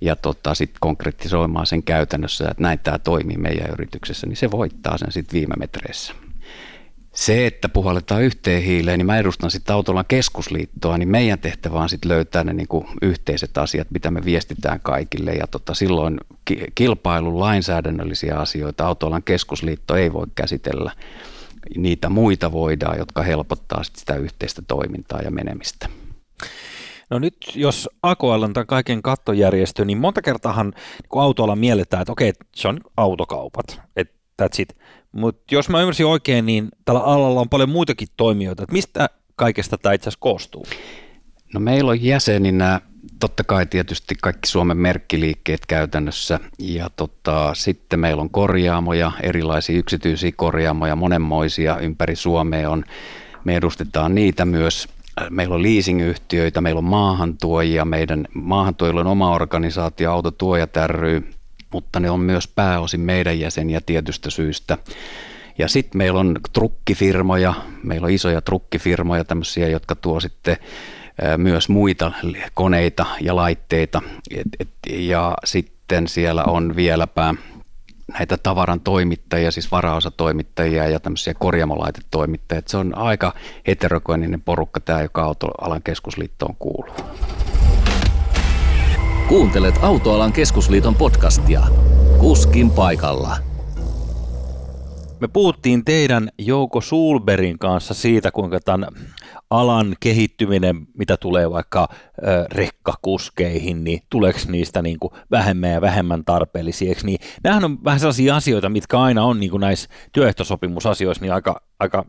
Ja 0.00 0.16
tota, 0.16 0.54
sitten 0.54 0.78
konkretisoimaan 0.80 1.66
sen 1.66 1.82
käytännössä, 1.82 2.48
että 2.50 2.62
näin 2.62 2.78
tämä 2.78 2.98
toimii 2.98 3.36
meidän 3.36 3.70
yrityksessä, 3.72 4.26
niin 4.26 4.36
se 4.36 4.50
voittaa 4.50 4.98
sen 4.98 5.12
sitten 5.12 5.38
viime 5.38 5.54
metreissä. 5.58 6.14
Se, 7.20 7.46
että 7.46 7.68
puhalletaan 7.68 8.22
yhteen 8.22 8.62
hiileen, 8.62 8.98
niin 8.98 9.06
mä 9.06 9.18
edustan 9.18 9.50
sitten 9.50 9.74
Autolan 9.74 10.04
keskusliittoa, 10.08 10.98
niin 10.98 11.08
meidän 11.08 11.38
tehtävä 11.38 11.78
on 11.78 11.88
sitten 11.88 12.08
löytää 12.08 12.44
ne 12.44 12.52
niinku 12.52 12.86
yhteiset 13.02 13.58
asiat, 13.58 13.90
mitä 13.90 14.10
me 14.10 14.24
viestitään 14.24 14.80
kaikille. 14.80 15.32
Ja 15.32 15.46
tota, 15.46 15.74
silloin 15.74 16.20
kilpailun 16.74 17.40
lainsäädännöllisiä 17.40 18.36
asioita 18.36 18.86
Autolan 18.86 19.22
keskusliitto 19.22 19.96
ei 19.96 20.12
voi 20.12 20.26
käsitellä. 20.34 20.92
Niitä 21.76 22.08
muita 22.08 22.52
voidaan, 22.52 22.98
jotka 22.98 23.22
helpottaa 23.22 23.84
sit 23.84 23.96
sitä 23.96 24.14
yhteistä 24.14 24.62
toimintaa 24.68 25.20
ja 25.20 25.30
menemistä. 25.30 25.88
No 27.10 27.18
nyt 27.18 27.36
jos 27.54 27.88
AKL 28.02 28.42
on 28.42 28.52
tämän 28.52 28.66
kaiken 28.66 29.02
kattojärjestö, 29.02 29.84
niin 29.84 29.98
monta 29.98 30.22
kertaahan 30.22 30.66
niin 30.66 31.22
autoalla 31.22 31.56
mielletään, 31.56 32.02
että 32.02 32.12
okei, 32.12 32.32
se 32.54 32.68
on 32.68 32.80
autokaupat, 32.96 33.80
että 33.96 34.19
that's 34.42 34.62
it. 34.62 34.76
Mutta 35.12 35.54
jos 35.54 35.68
mä 35.68 35.80
ymmärsin 35.80 36.06
oikein, 36.06 36.46
niin 36.46 36.68
tällä 36.84 37.00
alalla 37.00 37.40
on 37.40 37.48
paljon 37.48 37.70
muitakin 37.70 38.08
toimijoita. 38.16 38.62
Että 38.62 38.72
mistä 38.72 39.10
kaikesta 39.36 39.78
tämä 39.78 39.92
itse 39.92 40.02
asiassa 40.02 40.20
koostuu? 40.20 40.66
No 41.54 41.60
meillä 41.60 41.90
on 41.90 42.02
jäseninä 42.02 42.80
totta 43.20 43.44
kai 43.44 43.66
tietysti 43.66 44.14
kaikki 44.22 44.48
Suomen 44.48 44.76
merkkiliikkeet 44.76 45.66
käytännössä 45.66 46.40
ja 46.58 46.90
tota, 46.96 47.54
sitten 47.54 48.00
meillä 48.00 48.20
on 48.20 48.30
korjaamoja, 48.30 49.12
erilaisia 49.22 49.78
yksityisiä 49.78 50.30
korjaamoja, 50.36 50.96
monenmoisia 50.96 51.78
ympäri 51.78 52.16
Suomea 52.16 52.70
on. 52.70 52.84
Me 53.44 53.56
edustetaan 53.56 54.14
niitä 54.14 54.44
myös. 54.44 54.88
Meillä 55.30 55.54
on 55.54 55.62
leasingyhtiöitä, 55.62 56.60
meillä 56.60 56.78
on 56.78 56.84
maahantuojia, 56.84 57.84
meidän 57.84 58.26
maahantuojilla 58.34 59.00
on 59.00 59.06
oma 59.06 59.34
organisaatio, 59.34 60.12
autotuojat 60.12 60.70
ry, 60.86 61.22
mutta 61.72 62.00
ne 62.00 62.10
on 62.10 62.20
myös 62.20 62.48
pääosin 62.48 63.00
meidän 63.00 63.40
jäseniä 63.40 63.80
tietystä 63.86 64.30
syystä. 64.30 64.78
Ja 65.58 65.68
sitten 65.68 65.98
meillä 65.98 66.20
on 66.20 66.36
trukkifirmoja, 66.52 67.54
meillä 67.82 68.04
on 68.04 68.10
isoja 68.10 68.40
trukkifirmoja, 68.40 69.24
tämmöisiä, 69.24 69.68
jotka 69.68 69.94
tuo 69.94 70.20
sitten 70.20 70.56
myös 71.36 71.68
muita 71.68 72.12
koneita 72.54 73.06
ja 73.20 73.36
laitteita. 73.36 74.02
Et, 74.30 74.46
et, 74.60 74.68
ja 74.90 75.34
sitten 75.44 76.08
siellä 76.08 76.44
on 76.44 76.76
vieläpä 76.76 77.34
näitä 78.18 78.36
tavaran 78.42 78.80
toimittajia, 78.80 79.50
siis 79.50 79.72
varaosatoimittajia 79.72 80.88
ja 80.88 81.00
tämmöisiä 81.00 81.34
korjamolaitetoimittajia. 81.34 82.62
Se 82.66 82.76
on 82.76 82.98
aika 82.98 83.34
heterokoininen 83.66 84.40
porukka 84.40 84.80
tämä, 84.80 85.02
joka 85.02 85.22
autoalan 85.22 85.82
keskusliittoon 85.82 86.56
kuuluu. 86.58 86.94
Kuuntelet 89.30 89.74
Autoalan 89.82 90.32
keskusliiton 90.32 90.94
podcastia. 90.94 91.60
Kuskin 92.18 92.70
paikalla. 92.70 93.36
Me 95.20 95.28
puhuttiin 95.28 95.84
teidän 95.84 96.28
Jouko 96.38 96.80
Sulberin 96.80 97.58
kanssa 97.58 97.94
siitä, 97.94 98.30
kuinka 98.30 98.60
tämän 98.60 98.86
alan 99.50 99.96
kehittyminen, 100.00 100.86
mitä 100.98 101.16
tulee 101.16 101.50
vaikka 101.50 101.88
rekkakuskeihin, 102.52 103.84
niin 103.84 104.00
tuleeko 104.10 104.38
niistä 104.48 104.82
niin 104.82 104.98
kuin 104.98 105.12
vähemmän 105.30 105.70
ja 105.70 105.80
vähemmän 105.80 106.24
tarpeellisia, 106.24 106.94
niin 107.02 107.18
nämähän 107.44 107.64
on 107.64 107.84
vähän 107.84 108.00
sellaisia 108.00 108.36
asioita, 108.36 108.68
mitkä 108.68 109.00
aina 109.00 109.24
on 109.24 109.40
niin 109.40 109.50
kuin 109.50 109.60
näissä 109.60 109.88
työehtosopimusasioissa 110.12 111.22
niin 111.22 111.32
aika, 111.32 111.62
aika 111.80 112.04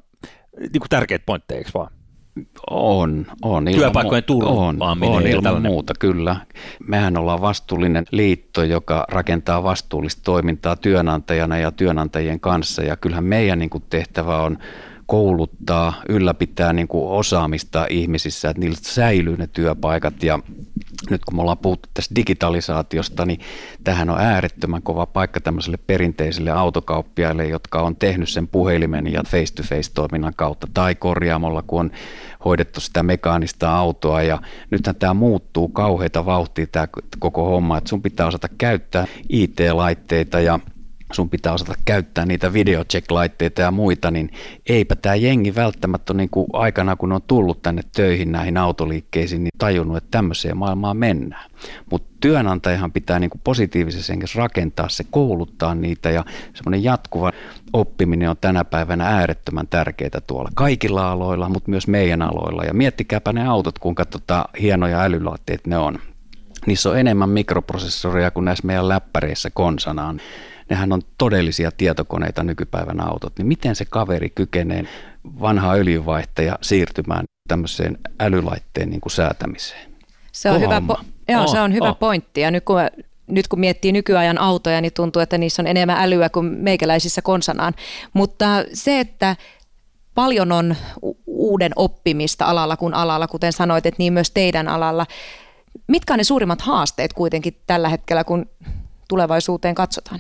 niin 0.60 0.80
kuin 0.80 0.90
tärkeitä 0.90 1.26
pointteja, 1.26 1.58
eikö 1.58 1.72
vaan? 1.74 2.01
On, 2.70 3.26
on. 3.42 3.66
Työpaikkojen 3.66 4.24
turvaaminen. 4.24 5.10
On, 5.10 5.16
on 5.16 5.28
ilman 5.28 5.44
tällainen. 5.44 5.72
muuta, 5.72 5.94
kyllä. 6.00 6.36
Mehän 6.88 7.18
ollaan 7.18 7.42
vastuullinen 7.42 8.06
liitto, 8.12 8.64
joka 8.64 9.06
rakentaa 9.10 9.64
vastuullista 9.64 10.22
toimintaa 10.24 10.76
työnantajana 10.76 11.58
ja 11.58 11.72
työnantajien 11.72 12.40
kanssa. 12.40 12.84
Ja 12.84 12.96
kyllähän 12.96 13.24
meidän 13.24 13.60
niin 13.60 13.70
kuin, 13.70 13.84
tehtävä 13.90 14.38
on 14.42 14.58
kouluttaa, 15.12 15.94
ylläpitää 16.10 16.74
niin 16.74 16.88
kuin 16.88 17.12
osaamista 17.12 17.88
ihmisissä, 17.90 18.50
että 18.50 18.60
niillä 18.60 18.78
säilyy 18.82 19.38
ne 19.38 19.48
työpaikat. 19.48 20.24
Ja 20.24 20.40
nyt 21.10 21.26
kun 21.26 21.36
me 21.36 21.42
ollaan 21.42 21.58
puhuttu 21.58 21.90
tästä 21.94 22.16
digitalisaatiosta, 22.16 23.26
niin 23.26 23.40
tähän 23.84 24.10
on 24.10 24.20
äärettömän 24.20 24.82
kova 24.82 25.06
paikka 25.06 25.42
tämmöiselle 25.42 25.78
perinteiselle 25.88 26.52
autokauppiaille, 26.52 27.48
jotka 27.48 27.82
on 27.82 27.96
tehnyt 27.96 28.30
sen 28.30 28.48
puhelimen 28.48 29.14
ja 29.14 29.24
face-to-face-toiminnan 29.28 30.34
kautta 30.36 30.68
tai 30.74 30.96
korjaamolla, 30.96 31.64
kun 31.68 31.80
on 31.80 31.92
hoidettu 32.46 32.80
sitä 32.80 33.04
mekaanista 33.04 33.76
autoa. 33.76 34.22
Ja 34.22 34.42
nythän 34.70 34.96
tämä 34.96 35.14
muuttuu 35.14 35.68
kauheita 35.68 36.26
vauhtia 36.26 36.68
tämä 36.68 36.88
koko 37.20 37.46
homma, 37.46 37.78
että 37.78 37.90
sun 37.90 38.02
pitää 38.02 38.28
osata 38.28 38.48
käyttää 38.58 39.08
IT-laitteita 39.30 40.40
ja 40.40 40.60
sun 41.12 41.30
pitää 41.30 41.54
osata 41.54 41.74
käyttää 41.86 42.26
niitä 42.26 42.54
videocheck-laitteita 42.54 43.62
ja 43.62 43.72
muita, 43.72 44.12
niin 44.12 44.30
eipä 44.70 44.96
tämä 44.96 45.16
jengi 45.16 45.56
välttämättä 45.56 46.14
niin 46.14 46.30
kuin 46.30 46.48
aikana, 46.54 46.96
kun 46.96 47.12
on 47.12 47.22
tullut 47.28 47.62
tänne 47.62 47.82
töihin 47.96 48.32
näihin 48.32 48.58
autoliikkeisiin, 48.58 49.44
niin 49.44 49.52
tajunnut, 49.58 49.98
että 49.98 50.12
tämmöiseen 50.12 50.58
maailmaan 50.58 50.98
mennään. 50.98 51.52
Mutta 51.92 52.12
työnantajahan 52.20 52.92
pitää 52.92 53.20
niin 53.20 53.30
kuin 53.30 53.42
positiivisessa 53.44 54.14
hengessä 54.14 54.40
rakentaa 54.40 54.90
se, 54.90 55.06
kouluttaa 55.12 55.76
niitä 55.76 56.10
ja 56.10 56.26
semmoinen 56.54 56.84
jatkuva 56.84 57.32
oppiminen 57.74 58.30
on 58.30 58.38
tänä 58.42 58.66
päivänä 58.66 59.08
äärettömän 59.08 59.68
tärkeää 59.68 60.22
tuolla 60.28 60.50
kaikilla 60.56 61.12
aloilla, 61.12 61.50
mutta 61.50 61.70
myös 61.70 61.88
meidän 61.88 62.22
aloilla. 62.22 62.64
Ja 62.64 62.74
miettikääpä 62.74 63.34
ne 63.34 63.48
autot, 63.48 63.80
kuinka 63.80 64.06
tota 64.06 64.46
hienoja 64.62 65.02
älylaitteet 65.02 65.68
ne 65.68 65.78
on. 65.78 66.00
Niissä 66.66 66.90
on 66.90 67.00
enemmän 67.00 67.30
mikroprosessoria 67.30 68.32
kuin 68.32 68.46
näissä 68.46 68.68
meidän 68.68 68.90
läppäreissä 68.90 69.50
konsanaan 69.54 70.22
nehän 70.72 70.94
on 70.94 71.02
todellisia 71.18 71.72
tietokoneita 71.78 72.44
nykypäivän 72.44 73.08
autot, 73.08 73.34
niin 73.38 73.48
miten 73.48 73.76
se 73.76 73.86
kaveri 73.86 74.30
kykenee 74.30 74.84
vanha 75.42 75.74
öljyvaihtaja 75.74 76.58
siirtymään 76.62 77.26
tämmöiseen 77.48 77.98
älylaitteen 78.20 78.90
niin 78.90 79.02
kuin 79.02 79.12
säätämiseen? 79.12 79.92
Se 80.32 80.52
on, 80.52 80.62
hyvä, 80.62 80.82
po- 80.88 81.04
joo, 81.28 81.44
oh, 81.44 81.52
se 81.52 81.60
on 81.60 81.74
hyvä 81.74 81.90
oh. 81.90 82.00
pointti 82.00 82.42
ja 82.42 82.52
nyt 82.52 82.64
kun 82.66 82.76
nyt 83.28 83.48
kun 83.48 83.60
miettii 83.60 83.92
nykyajan 83.92 84.38
autoja, 84.38 84.82
niin 84.82 84.94
tuntuu, 84.94 85.22
että 85.22 85.38
niissä 85.38 85.62
on 85.62 85.68
enemmän 85.68 85.98
älyä 86.00 86.30
kuin 86.30 86.46
meikäläisissä 86.46 87.22
konsanaan. 87.22 87.74
Mutta 88.14 88.46
se, 88.74 89.00
että 89.00 89.36
paljon 90.16 90.52
on 90.52 90.76
uuden 91.28 91.72
oppimista 91.76 92.46
alalla 92.46 92.78
kuin 92.78 92.94
alalla, 92.94 93.28
kuten 93.28 93.54
sanoit, 93.54 93.86
että 93.86 94.00
niin 94.00 94.14
myös 94.14 94.32
teidän 94.32 94.68
alalla. 94.68 95.06
Mitkä 95.88 96.14
on 96.14 96.18
ne 96.18 96.24
suurimmat 96.24 96.62
haasteet 96.62 97.14
kuitenkin 97.14 97.58
tällä 97.68 97.90
hetkellä, 97.90 98.24
kun 98.24 98.46
tulevaisuuteen 99.08 99.76
katsotaan? 99.76 100.20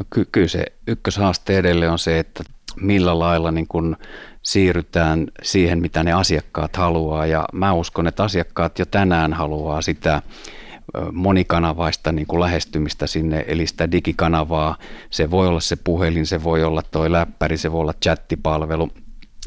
No 0.00 0.06
ky- 0.10 0.28
kyllä 0.32 0.48
se 0.48 0.64
ykköshaaste 0.86 1.58
edelleen 1.58 1.92
on 1.92 1.98
se, 1.98 2.18
että 2.18 2.44
millä 2.80 3.18
lailla 3.18 3.50
niin 3.50 3.68
kun 3.68 3.96
siirrytään 4.42 5.26
siihen, 5.42 5.80
mitä 5.80 6.02
ne 6.02 6.12
asiakkaat 6.12 6.76
haluaa. 6.76 7.26
Ja 7.26 7.44
mä 7.52 7.72
uskon, 7.72 8.06
että 8.06 8.24
asiakkaat 8.24 8.78
jo 8.78 8.86
tänään 8.86 9.32
haluaa 9.32 9.82
sitä 9.82 10.22
monikanavaista 11.12 12.12
niin 12.12 12.26
kuin 12.26 12.40
lähestymistä 12.40 13.06
sinne, 13.06 13.44
eli 13.48 13.66
sitä 13.66 13.90
digikanavaa. 13.90 14.76
Se 15.10 15.30
voi 15.30 15.48
olla 15.48 15.60
se 15.60 15.76
puhelin, 15.76 16.26
se 16.26 16.44
voi 16.44 16.64
olla 16.64 16.82
toi 16.90 17.12
läppäri, 17.12 17.56
se 17.56 17.72
voi 17.72 17.80
olla 17.80 17.94
chattipalvelu, 18.02 18.90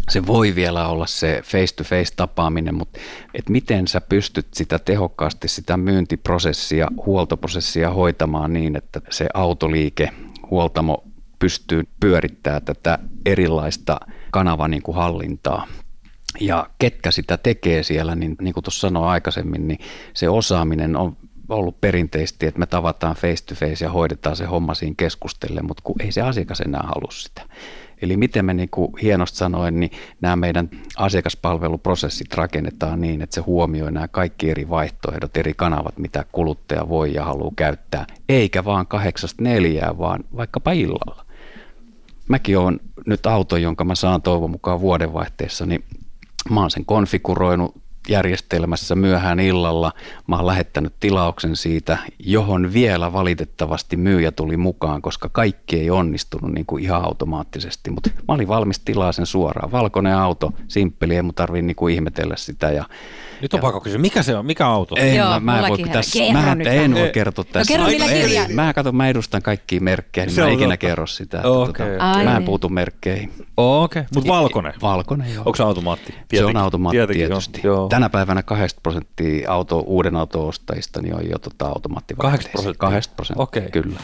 se 0.10 0.28
voi 0.28 0.56
vielä 0.56 0.88
olla 0.88 1.08
se 1.08 1.42
face-to-face 1.46 2.14
tapaaminen, 2.16 2.76
mutta 2.76 3.00
et 3.34 3.50
miten 3.50 3.88
sä 3.88 4.02
pystyt 4.02 4.48
sitä 4.54 4.80
tehokkaasti, 4.80 5.48
sitä 5.48 5.78
myyntiprosessia, 5.78 6.88
huoltoprosessia 7.06 7.90
hoitamaan 7.90 8.54
niin, 8.54 8.76
että 8.76 9.02
se 9.10 9.28
autoliike, 9.34 10.10
huoltamo 10.52 11.04
pystyy 11.40 11.84
pyörittämään 12.00 12.66
tätä 12.66 13.00
erilaista 13.26 14.00
kanavan 14.32 14.72
niin 14.72 14.84
hallintaa. 14.94 15.68
Ja 16.40 16.70
ketkä 16.80 17.12
sitä 17.12 17.38
tekee 17.38 17.84
siellä, 17.84 18.16
niin, 18.16 18.36
niin 18.42 18.54
kuin 18.54 18.64
tuossa 18.64 18.88
sanoin 18.88 19.10
aikaisemmin, 19.10 19.68
niin 19.68 19.80
se 20.14 20.30
osaaminen 20.30 20.96
on 20.96 21.18
ollut 21.50 21.82
perinteisesti, 21.82 22.46
että 22.46 22.60
me 22.60 22.66
tavataan 22.66 23.16
face 23.16 23.46
to 23.46 23.56
face 23.56 23.86
ja 23.86 23.92
hoidetaan 23.92 24.36
se 24.36 24.46
homma 24.46 24.74
siinä 24.74 24.96
keskustelle, 24.98 25.62
mutta 25.62 25.84
kun 25.84 25.96
ei 26.00 26.12
se 26.12 26.22
asiakas 26.22 26.62
enää 26.62 26.84
halua 26.84 27.12
sitä. 27.12 27.42
Eli 28.02 28.18
miten 28.18 28.46
me 28.46 28.54
niin 28.54 28.70
kuin 28.70 28.92
hienosti 29.02 29.38
sanoen, 29.38 29.80
niin 29.80 29.92
nämä 30.22 30.36
meidän 30.36 30.70
asiakaspalveluprosessit 30.98 32.34
rakennetaan 32.34 33.02
niin, 33.02 33.22
että 33.22 33.34
se 33.34 33.42
huomioi 33.42 33.92
nämä 33.92 34.08
kaikki 34.08 34.50
eri 34.50 34.70
vaihtoehdot, 34.70 35.38
eri 35.38 35.54
kanavat, 35.54 35.98
mitä 35.98 36.26
kuluttaja 36.32 36.90
voi 36.90 37.14
ja 37.14 37.26
haluaa 37.26 37.52
käyttää, 37.56 38.08
eikä 38.30 38.66
vaan 38.66 38.88
kahdeksasta 38.88 39.44
neljää, 39.44 39.98
vaan 39.98 40.24
vaikkapa 40.36 40.72
illalla. 40.72 41.26
Mäkin 42.28 42.58
olen 42.58 42.80
nyt 43.06 43.26
auto, 43.26 43.58
jonka 43.58 43.84
mä 43.84 43.96
saan 43.96 44.22
toivon 44.22 44.52
mukaan 44.52 44.82
vuodenvaihteessa, 44.82 45.66
niin 45.66 45.84
mä 46.50 46.60
oon 46.62 46.72
sen 46.72 46.86
konfiguroinut 46.86 47.85
järjestelmässä 48.10 48.96
myöhään 48.96 49.40
illalla. 49.40 49.92
Mä 50.28 50.36
oon 50.36 50.48
lähettänyt 50.48 50.94
tilauksen 51.00 51.56
siitä, 51.56 51.98
johon 52.20 52.74
vielä 52.74 53.14
valitettavasti 53.14 53.98
myyjä 53.98 54.32
tuli 54.32 54.58
mukaan, 54.58 55.02
koska 55.02 55.30
kaikki 55.30 55.80
ei 55.80 55.90
onnistunut 55.90 56.52
niin 56.52 56.66
kuin 56.66 56.84
ihan 56.84 57.04
automaattisesti. 57.04 57.90
Mutta 57.90 58.10
mä 58.28 58.34
olin 58.34 58.48
valmis 58.48 58.80
tilaa 58.80 59.12
sen 59.12 59.26
suoraan. 59.26 59.72
Valkoinen 59.72 60.16
auto, 60.16 60.54
simppeli, 60.68 61.16
ei 61.16 61.22
mun 61.22 61.34
tarvii 61.34 61.62
niin 61.62 61.76
kuin 61.76 61.96
ihmetellä 61.96 62.36
sitä. 62.38 62.72
Ja, 62.72 62.86
Nyt 63.46 63.54
on 63.54 63.60
pakko 63.60 63.82
kysyä, 63.82 63.98
mikä 63.98 64.24
se 64.24 64.36
on, 64.36 64.46
mikä 64.46 64.68
auto? 64.68 64.96
ei, 64.98 65.16
Joo, 65.16 65.30
mä, 65.30 65.40
mä 65.40 65.56
en 65.56 65.62
voi, 65.62 65.70
mullakin 65.70 65.90
tässä, 65.92 66.20
mä 66.34 66.56
nyt 66.56 66.68
en 66.68 66.74
vähän. 66.76 66.94
voi 66.94 67.10
kertoa 67.10 67.46
tässä. 67.52 67.74
kerro 67.74 67.88
millä 67.88 68.06
Ei, 68.06 68.22
kirjaa. 68.22 68.48
Mä, 68.54 68.74
katon, 68.74 68.96
mä 68.96 69.08
edustan 69.08 69.42
kaikkia 69.42 69.82
merkkejä, 69.82 70.26
niin 70.26 70.36
Se 70.36 70.42
mä 70.42 70.48
ikinä 70.48 70.64
totta. 70.66 70.78
kerro 70.78 71.08
sitä. 71.08 71.38
että 71.38 71.50
Okei, 71.50 71.92
tota. 71.92 72.04
Mä 72.04 72.22
en 72.22 72.28
niin. 72.28 72.44
puutu 72.44 72.70
merkkeihin. 72.70 73.32
Okei, 73.58 74.00
okay. 74.00 74.10
mutta 74.16 74.30
valkoinen. 74.30 74.74
Valkoinen, 74.82 75.34
joo. 75.34 75.44
Onko 75.46 75.56
se 75.56 75.64
automaatti? 75.64 76.06
se 76.12 76.18
on 76.20 76.26
Tietenkin. 76.28 76.58
automaatti 76.58 76.98
Tietenkin, 76.98 77.28
tietysti. 77.28 77.62
Joo. 77.64 77.88
Tänä 77.90 78.10
päivänä 78.10 78.44
8 78.44 78.80
prosenttia 78.84 79.52
auto, 79.52 79.80
uuden 79.80 80.16
auton 80.16 80.48
ostajista 80.48 81.02
niin 81.02 81.16
on 81.16 81.30
jo 81.30 81.40
tota 81.40 81.68
automaatti. 81.68 82.14
8 82.18 82.52
prosenttia? 82.52 82.80
8 82.80 83.14
prosenttia, 83.16 83.44
Okei. 83.44 83.72
kyllä. 83.72 84.00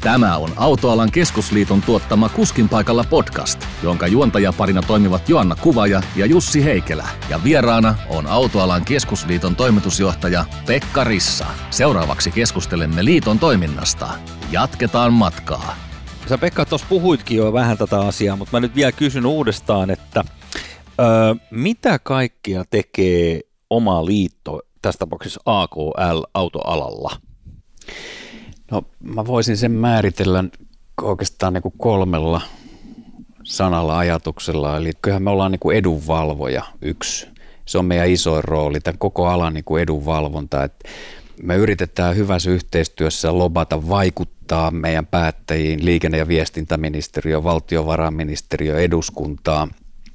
Tämä 0.00 0.36
on 0.36 0.50
Autoalan 0.56 1.10
keskusliiton 1.12 1.82
tuottama 1.82 2.28
Kuskin 2.28 2.68
paikalla 2.68 3.04
podcast, 3.10 3.66
jonka 3.82 4.06
juontajaparina 4.06 4.82
toimivat 4.82 5.28
Joanna 5.28 5.56
Kuvaja 5.56 6.02
ja 6.16 6.26
Jussi 6.26 6.64
Heikelä. 6.64 7.08
Ja 7.30 7.40
vieraana 7.44 7.94
on 8.08 8.26
Autoalan 8.26 8.84
keskusliiton 8.84 9.56
toimitusjohtaja 9.56 10.44
Pekka 10.66 11.04
Rissa. 11.04 11.46
Seuraavaksi 11.70 12.30
keskustelemme 12.30 13.04
liiton 13.04 13.38
toiminnasta. 13.38 14.08
Jatketaan 14.50 15.12
matkaa. 15.12 15.76
Sä 16.28 16.38
Pekka 16.38 16.64
tuossa 16.64 16.86
puhuitkin 16.90 17.36
jo 17.36 17.52
vähän 17.52 17.78
tätä 17.78 18.00
asiaa, 18.00 18.36
mutta 18.36 18.56
mä 18.56 18.60
nyt 18.60 18.74
vielä 18.74 18.92
kysyn 18.92 19.26
uudestaan, 19.26 19.90
että 19.90 20.24
ö, 21.00 21.36
mitä 21.50 21.98
kaikkia 21.98 22.64
tekee 22.70 23.40
oma 23.70 24.04
liitto, 24.04 24.60
tässä 24.82 24.98
tapauksessa 24.98 25.40
AKL, 25.44 26.22
autoalalla? 26.34 27.27
No 28.70 28.82
mä 29.00 29.26
voisin 29.26 29.56
sen 29.56 29.72
määritellä 29.72 30.44
oikeastaan 31.02 31.52
niin 31.52 31.62
kuin 31.62 31.74
kolmella 31.78 32.40
sanalla 33.44 33.98
ajatuksella. 33.98 34.76
Eli 34.76 34.92
kyllähän 35.02 35.22
me 35.22 35.30
ollaan 35.30 35.52
niin 35.52 35.60
kuin 35.60 35.76
edunvalvoja 35.76 36.62
yksi. 36.82 37.28
Se 37.66 37.78
on 37.78 37.84
meidän 37.84 38.10
isoin 38.10 38.44
rooli, 38.44 38.80
tämän 38.80 38.98
koko 38.98 39.26
alan 39.26 39.54
niin 39.54 39.64
kuin 39.64 39.82
edunvalvonta. 39.82 40.64
Että 40.64 40.88
me 41.42 41.56
yritetään 41.56 42.16
hyvässä 42.16 42.50
yhteistyössä 42.50 43.38
lobata, 43.38 43.88
vaikuttaa 43.88 44.70
meidän 44.70 45.06
päättäjiin, 45.06 45.84
liikenne- 45.84 46.18
ja 46.18 46.28
viestintäministeriö, 46.28 47.44
valtiovarainministeriö, 47.44 48.78
eduskuntaa, 48.78 49.68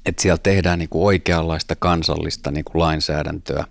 että 0.06 0.22
siellä 0.22 0.38
tehdään 0.42 0.78
niin 0.78 0.88
kuin 0.88 1.04
oikeanlaista 1.04 1.76
kansallista 1.76 2.50
niin 2.50 2.64
kuin 2.64 2.80
lainsäädäntöä. 2.80 3.64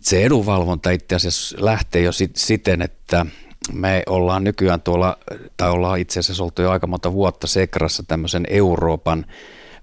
Se 0.00 0.24
edunvalvonta 0.24 0.90
itse 0.90 1.14
asiassa 1.14 1.56
lähtee 1.60 2.02
jo 2.02 2.12
sit, 2.12 2.36
siten, 2.36 2.82
että 2.82 3.26
me 3.72 4.02
ollaan 4.06 4.44
nykyään 4.44 4.82
tuolla, 4.82 5.18
tai 5.56 5.70
ollaan 5.70 5.98
itse 5.98 6.20
asiassa 6.20 6.44
oltu 6.44 6.62
jo 6.62 6.70
aika 6.70 6.86
monta 6.86 7.12
vuotta 7.12 7.46
Sekrassa 7.46 8.02
tämmöisen 8.02 8.46
Euroopan 8.48 9.26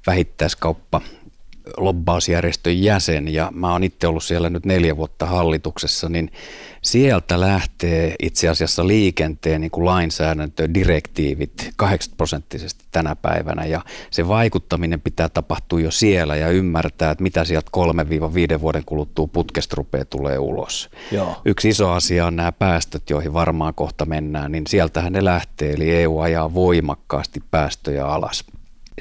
vähittäiskauppa 0.07 1.01
lobbausjärjestön 1.77 2.83
jäsen 2.83 3.27
ja 3.27 3.51
mä 3.55 3.71
oon 3.71 3.83
itse 3.83 4.07
ollut 4.07 4.23
siellä 4.23 4.49
nyt 4.49 4.65
neljä 4.65 4.97
vuotta 4.97 5.25
hallituksessa, 5.25 6.09
niin 6.09 6.31
sieltä 6.81 7.39
lähtee 7.39 8.15
itse 8.21 8.49
asiassa 8.49 8.87
liikenteen 8.87 9.61
niin 9.61 9.71
kuin 9.71 9.85
lainsäädäntö, 9.85 10.69
direktiivit 10.73 11.71
80 11.75 12.17
prosenttisesti 12.17 12.85
tänä 12.91 13.15
päivänä 13.15 13.65
ja 13.65 13.81
se 14.11 14.27
vaikuttaminen 14.27 15.01
pitää 15.01 15.29
tapahtua 15.29 15.79
jo 15.79 15.91
siellä 15.91 16.35
ja 16.35 16.49
ymmärtää, 16.49 17.11
että 17.11 17.23
mitä 17.23 17.45
sieltä 17.45 17.71
3-5 18.57 18.61
vuoden 18.61 18.85
kuluttua 18.85 19.27
putkesta 19.27 19.75
rupeaa 19.75 20.05
tulee 20.05 20.39
ulos. 20.39 20.89
Joo. 21.11 21.41
Yksi 21.45 21.69
iso 21.69 21.91
asia 21.91 22.25
on 22.25 22.35
nämä 22.35 22.51
päästöt, 22.51 23.09
joihin 23.09 23.33
varmaan 23.33 23.73
kohta 23.73 24.05
mennään, 24.05 24.51
niin 24.51 24.67
sieltähän 24.67 25.13
ne 25.13 25.25
lähtee, 25.25 25.73
eli 25.73 25.95
EU 25.95 26.19
ajaa 26.19 26.53
voimakkaasti 26.53 27.43
päästöjä 27.51 28.07
alas. 28.07 28.43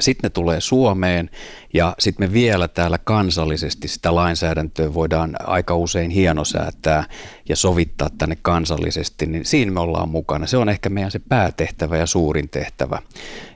Sitten 0.01 0.29
ne 0.29 0.31
tulee 0.31 0.61
Suomeen 0.61 1.31
ja 1.75 1.95
sitten 1.99 2.29
me 2.29 2.33
vielä 2.33 2.69
täällä 2.69 2.99
kansallisesti 2.99 3.89
sitä 3.89 4.15
lainsäädäntöä 4.15 4.95
voidaan 4.95 5.37
aika 5.47 5.77
usein 5.77 6.11
hienosäätää 6.11 7.05
ja 7.49 7.57
sovittaa 7.57 8.09
tänne 8.19 8.37
kansallisesti, 8.43 9.27
niin 9.27 9.45
siinä 9.45 9.73
me 9.73 9.81
ollaan 9.81 10.09
mukana. 10.09 10.47
Se 10.47 10.57
on 10.57 10.69
ehkä 10.69 10.89
meidän 10.89 11.11
se 11.11 11.19
päätehtävä 11.19 11.97
ja 11.97 12.07
suurin 12.07 12.49
tehtävä. 12.49 12.99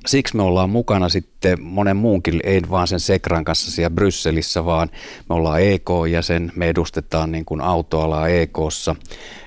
Siksi 0.07 0.37
me 0.37 0.43
ollaan 0.43 0.71
mukana 0.71 1.09
sitten 1.09 1.63
monen 1.63 1.97
muunkin, 1.97 2.41
ei 2.45 2.63
vaan 2.71 2.89
sen 2.89 3.01
Sekran 3.01 3.45
kanssa 3.45 3.71
siellä 3.71 3.95
Brysselissä, 3.95 4.65
vaan 4.65 4.91
me 5.29 5.35
ollaan 5.35 5.63
EK-jäsen, 5.63 6.53
me 6.57 6.69
edustetaan 6.69 7.33
niin 7.33 7.45
kuin 7.45 7.61
autoalaa 7.61 8.29
EKssa, 8.29 8.97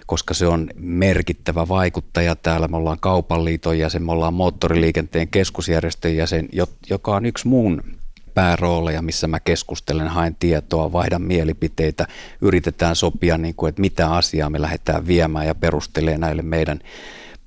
koska 0.05 0.33
se 0.33 0.47
on 0.47 0.69
merkittävä 0.75 1.67
vaikuttaja 1.67 2.35
täällä. 2.35 2.67
Me 2.67 2.77
ollaan 2.77 2.99
Kaupan 2.99 3.45
liiton 3.45 3.79
jäsen, 3.79 4.03
me 4.03 4.11
ollaan 4.11 4.33
moottoriliikenteen 4.33 5.27
keskusjärjestön 5.27 6.15
jäsen, 6.15 6.49
jo- 6.51 6.69
joka 6.89 7.15
on 7.15 7.25
yksi 7.25 7.47
mun 7.47 7.96
päärooleja, 8.37 9.01
missä 9.01 9.27
mä 9.27 9.39
keskustelen, 9.39 10.07
haen 10.07 10.35
tietoa, 10.35 10.91
vaihdan 10.91 11.21
mielipiteitä, 11.21 12.07
yritetään 12.41 12.95
sopia, 12.95 13.37
niin 13.37 13.55
kuin, 13.55 13.69
että 13.69 13.81
mitä 13.81 14.11
asiaa 14.11 14.49
me 14.49 14.61
lähdetään 14.61 15.07
viemään 15.07 15.47
ja 15.47 15.55
perustelee 15.55 16.17
näille 16.17 16.41
meidän 16.41 16.79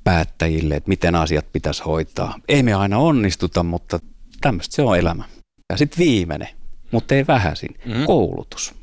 päättäjille, 0.05 0.74
että 0.74 0.88
miten 0.88 1.14
asiat 1.14 1.53
pitäisi 1.53 1.83
hoitaa. 1.83 2.35
Ei 2.48 2.62
me 2.62 2.74
aina 2.74 2.98
onnistuta, 2.98 3.62
mutta 3.62 4.00
tämmöistä 4.40 4.76
se 4.76 4.83
on 4.83 4.98
elämä. 4.98 5.24
Ja 5.68 5.76
sitten 5.76 5.98
viimeinen, 5.98 6.48
mutta 6.90 7.14
ei 7.14 7.26
vähäisin, 7.26 7.76
mm-hmm. 7.87 8.07
koulutus. 8.07 8.74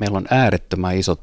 Meillä 0.00 0.16
on 0.16 0.26
äärettömän 0.30 0.98
isot 0.98 1.20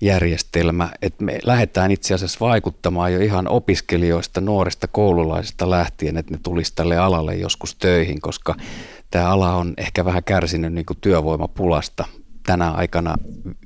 koulutusjärjestelmä, 0.00 0.88
että 1.02 1.24
me 1.24 1.38
lähdetään 1.44 1.90
itse 1.90 2.14
asiassa 2.14 2.40
vaikuttamaan 2.40 3.12
jo 3.12 3.20
ihan 3.20 3.48
opiskelijoista, 3.48 4.40
nuorista 4.40 4.88
koululaisista 4.88 5.70
lähtien, 5.70 6.16
että 6.16 6.32
ne 6.32 6.38
tulisi 6.42 6.72
tälle 6.74 6.96
alalle 6.96 7.34
joskus 7.34 7.74
töihin, 7.74 8.20
koska 8.20 8.54
tämä 9.10 9.30
ala 9.30 9.54
on 9.54 9.74
ehkä 9.76 10.04
vähän 10.04 10.24
kärsinyt 10.24 10.72
niin 10.72 10.86
kuin 10.86 10.98
työvoimapulasta. 11.00 12.04
Tänä 12.46 12.70
aikana 12.70 13.14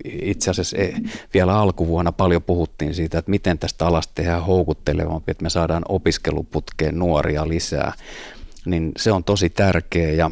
itse 0.04 0.50
asiassa 0.50 0.76
e- 0.76 0.94
vielä 1.34 1.58
alkuvuonna 1.58 2.12
paljon 2.12 2.42
puhuttiin 2.42 2.94
siitä, 2.94 3.18
että 3.18 3.30
miten 3.30 3.58
tästä 3.58 3.86
alasta 3.86 4.12
tehdään 4.14 4.44
houkuttelevampi, 4.44 5.30
että 5.30 5.42
me 5.42 5.50
saadaan 5.50 5.82
opiskeluputkeen 5.88 6.98
nuoria 6.98 7.48
lisää, 7.48 7.92
niin 8.66 8.92
se 8.96 9.12
on 9.12 9.24
tosi 9.24 9.50
tärkeä 9.50 10.12
ja 10.12 10.30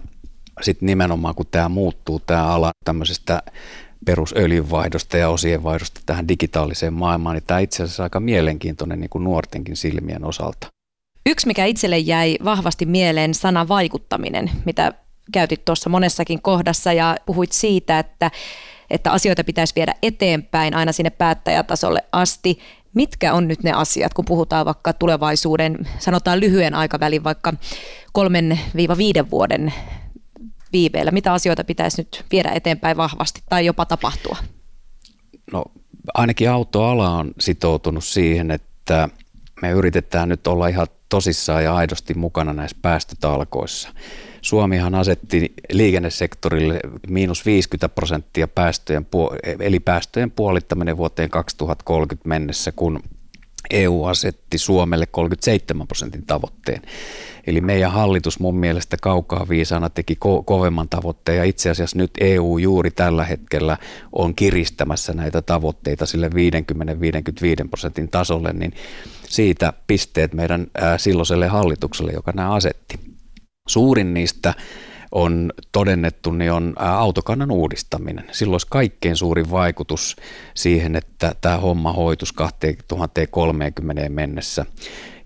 sitten 0.62 0.86
nimenomaan 0.86 1.34
kun 1.34 1.46
tämä 1.50 1.68
muuttuu, 1.68 2.20
tämä 2.20 2.46
ala 2.46 2.70
tämmöisestä 2.84 3.42
perusöljynvaihdosta 4.04 5.16
ja 5.16 5.28
osienvaihdosta 5.28 6.00
tähän 6.06 6.28
digitaaliseen 6.28 6.92
maailmaan, 6.92 7.36
niin 7.36 7.44
tämä 7.46 7.60
itse 7.60 7.82
asiassa 7.82 8.02
aika 8.02 8.20
mielenkiintoinen 8.20 9.00
niin 9.00 9.10
kuin 9.10 9.24
nuortenkin 9.24 9.76
silmien 9.76 10.24
osalta. 10.24 10.66
Yksi, 11.26 11.46
mikä 11.46 11.64
itselle 11.64 11.98
jäi 11.98 12.36
vahvasti 12.44 12.86
mieleen, 12.86 13.34
sana 13.34 13.68
vaikuttaminen, 13.68 14.50
mitä 14.64 14.92
käytit 15.32 15.64
tuossa 15.64 15.90
monessakin 15.90 16.42
kohdassa 16.42 16.92
ja 16.92 17.16
puhuit 17.26 17.52
siitä, 17.52 17.98
että, 17.98 18.30
että 18.90 19.12
asioita 19.12 19.44
pitäisi 19.44 19.74
viedä 19.76 19.94
eteenpäin 20.02 20.74
aina 20.74 20.92
sinne 20.92 21.10
päättäjätasolle 21.10 22.04
asti. 22.12 22.58
Mitkä 22.94 23.34
on 23.34 23.48
nyt 23.48 23.62
ne 23.62 23.72
asiat, 23.72 24.14
kun 24.14 24.24
puhutaan 24.24 24.66
vaikka 24.66 24.92
tulevaisuuden, 24.92 25.88
sanotaan 25.98 26.40
lyhyen 26.40 26.74
aikavälin, 26.74 27.24
vaikka 27.24 27.52
kolmen 28.12 28.60
viiva 28.76 28.96
viiden 28.96 29.30
vuoden 29.30 29.72
viiveellä? 30.76 31.10
Mitä 31.10 31.32
asioita 31.32 31.64
pitäisi 31.64 32.00
nyt 32.00 32.24
viedä 32.32 32.50
eteenpäin 32.50 32.96
vahvasti 32.96 33.42
tai 33.48 33.66
jopa 33.66 33.84
tapahtua? 33.84 34.36
No 35.52 35.64
ainakin 36.14 36.50
autoala 36.50 37.10
on 37.10 37.32
sitoutunut 37.40 38.04
siihen, 38.04 38.50
että 38.50 39.08
me 39.62 39.70
yritetään 39.70 40.28
nyt 40.28 40.46
olla 40.46 40.68
ihan 40.68 40.86
tosissaan 41.08 41.64
ja 41.64 41.74
aidosti 41.76 42.14
mukana 42.14 42.52
näissä 42.52 42.76
päästötalkoissa. 42.82 43.88
Suomihan 44.42 44.94
asetti 44.94 45.54
liikennesektorille 45.72 46.80
miinus 47.08 47.46
50 47.46 47.88
prosenttia 47.88 48.48
päästöjen, 48.48 49.06
eli 49.60 49.80
päästöjen 49.80 50.30
puolittaminen 50.30 50.96
vuoteen 50.96 51.30
2030 51.30 52.28
mennessä, 52.28 52.72
kun 52.72 53.02
EU 53.70 54.04
asetti 54.04 54.58
Suomelle 54.58 55.06
37 55.06 55.86
prosentin 55.86 56.26
tavoitteen. 56.26 56.82
Eli 57.46 57.60
meidän 57.60 57.92
hallitus 57.92 58.40
mun 58.40 58.56
mielestä 58.56 58.96
kaukaa 59.02 59.46
viisaana 59.48 59.90
teki 59.90 60.14
ko- 60.14 60.42
kovemman 60.44 60.88
tavoitteen 60.88 61.38
ja 61.38 61.44
itse 61.44 61.70
asiassa 61.70 61.98
nyt 61.98 62.10
EU 62.20 62.58
juuri 62.58 62.90
tällä 62.90 63.24
hetkellä 63.24 63.76
on 64.12 64.34
kiristämässä 64.34 65.12
näitä 65.12 65.42
tavoitteita 65.42 66.06
sille 66.06 66.28
50-55 66.28 67.68
prosentin 67.70 68.08
tasolle, 68.08 68.52
niin 68.52 68.72
siitä 69.28 69.72
pisteet 69.86 70.34
meidän 70.34 70.66
silloiselle 70.96 71.46
hallitukselle, 71.46 72.12
joka 72.12 72.32
nämä 72.32 72.54
asetti. 72.54 73.00
Suurin 73.68 74.14
niistä 74.14 74.54
on 75.12 75.52
todennettu, 75.72 76.30
niin 76.30 76.52
on 76.52 76.74
autokannan 76.76 77.50
uudistaminen. 77.50 78.24
Silloin 78.32 78.54
olisi 78.54 78.66
kaikkein 78.70 79.16
suurin 79.16 79.50
vaikutus 79.50 80.16
siihen, 80.54 80.96
että 80.96 81.34
tämä 81.40 81.56
homma 81.56 81.92
hoitus 81.92 82.32
2030 82.32 84.08
mennessä. 84.08 84.66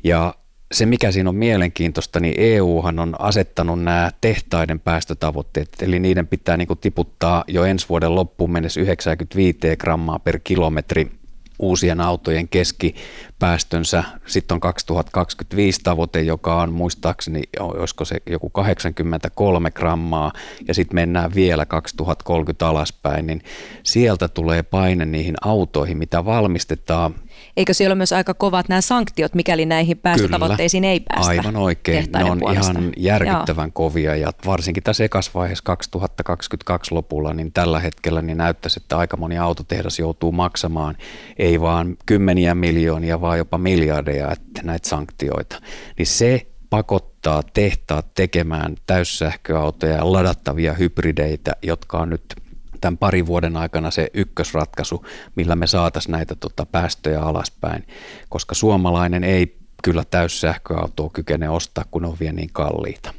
Ja 0.04 0.34
se, 0.72 0.86
mikä 0.86 1.12
siinä 1.12 1.28
on 1.28 1.36
mielenkiintoista, 1.36 2.20
niin 2.20 2.34
EUhan 2.38 2.98
on 2.98 3.14
asettanut 3.18 3.82
nämä 3.82 4.10
tehtaiden 4.20 4.80
päästötavoitteet, 4.80 5.68
eli 5.82 5.98
niiden 5.98 6.26
pitää 6.26 6.56
niin 6.56 6.68
tiputtaa 6.80 7.44
jo 7.48 7.64
ensi 7.64 7.88
vuoden 7.88 8.14
loppuun 8.14 8.52
mennessä 8.52 8.80
95 8.80 9.58
grammaa 9.78 10.18
per 10.18 10.40
kilometri 10.44 11.19
uusien 11.60 12.00
autojen 12.00 12.48
keskipäästönsä. 12.48 14.04
Sitten 14.26 14.54
on 14.54 14.60
2025 14.60 15.80
tavoite, 15.84 16.20
joka 16.20 16.62
on 16.62 16.72
muistaakseni, 16.72 17.42
olisiko 17.60 18.04
se 18.04 18.16
joku 18.26 18.50
83 18.50 19.70
grammaa, 19.70 20.32
ja 20.68 20.74
sitten 20.74 20.94
mennään 20.94 21.34
vielä 21.34 21.66
2030 21.66 22.68
alaspäin, 22.68 23.26
niin 23.26 23.42
sieltä 23.82 24.28
tulee 24.28 24.62
paine 24.62 25.04
niihin 25.04 25.34
autoihin, 25.44 25.98
mitä 25.98 26.24
valmistetaan 26.24 27.14
eikö 27.56 27.74
siellä 27.74 27.92
ole 27.92 27.98
myös 27.98 28.12
aika 28.12 28.34
kovat 28.34 28.68
nämä 28.68 28.80
sanktiot, 28.80 29.34
mikäli 29.34 29.66
näihin 29.66 29.98
päästötavoitteisiin 29.98 30.82
Kyllä, 30.82 30.92
ei 30.92 31.00
päästä? 31.00 31.30
aivan 31.30 31.56
oikein. 31.56 32.08
Ne 32.16 32.24
on 32.24 32.38
puolesta. 32.38 32.72
ihan 32.72 32.92
järkyttävän 32.96 33.66
Joo. 33.66 33.72
kovia 33.72 34.16
ja 34.16 34.32
varsinkin 34.46 34.82
tässä 34.82 35.04
ekasvaiheessa 35.04 35.64
2022 35.64 36.94
lopulla, 36.94 37.34
niin 37.34 37.52
tällä 37.52 37.80
hetkellä 37.80 38.22
niin 38.22 38.38
näyttäisi, 38.38 38.80
että 38.82 38.98
aika 38.98 39.16
moni 39.16 39.38
autotehdas 39.38 39.98
joutuu 39.98 40.32
maksamaan 40.32 40.96
ei 41.38 41.60
vaan 41.60 41.96
kymmeniä 42.06 42.54
miljoonia, 42.54 43.20
vaan 43.20 43.38
jopa 43.38 43.58
miljardeja 43.58 44.32
että 44.32 44.62
näitä 44.62 44.88
sanktioita. 44.88 45.60
Niin 45.98 46.06
se 46.06 46.46
pakottaa 46.70 47.42
tehtaat 47.42 48.14
tekemään 48.14 48.74
täyssähköautoja 48.86 49.96
ja 49.96 50.12
ladattavia 50.12 50.72
hybrideitä, 50.72 51.52
jotka 51.62 51.98
on 51.98 52.10
nyt 52.10 52.34
tämän 52.80 52.98
parin 52.98 53.26
vuoden 53.26 53.56
aikana 53.56 53.90
se 53.90 54.10
ykkösratkaisu, 54.14 55.04
millä 55.36 55.56
me 55.56 55.66
saataisiin 55.66 56.12
näitä 56.12 56.34
tota, 56.34 56.66
päästöjä 56.66 57.20
alaspäin, 57.20 57.86
koska 58.28 58.54
suomalainen 58.54 59.24
ei 59.24 59.58
kyllä 59.84 60.04
täyssähköautoa 60.10 61.10
kykene 61.12 61.48
ostaa, 61.48 61.84
kun 61.90 62.04
on 62.04 62.16
vielä 62.20 62.32
niin 62.32 62.50
kalliita. 62.52 63.14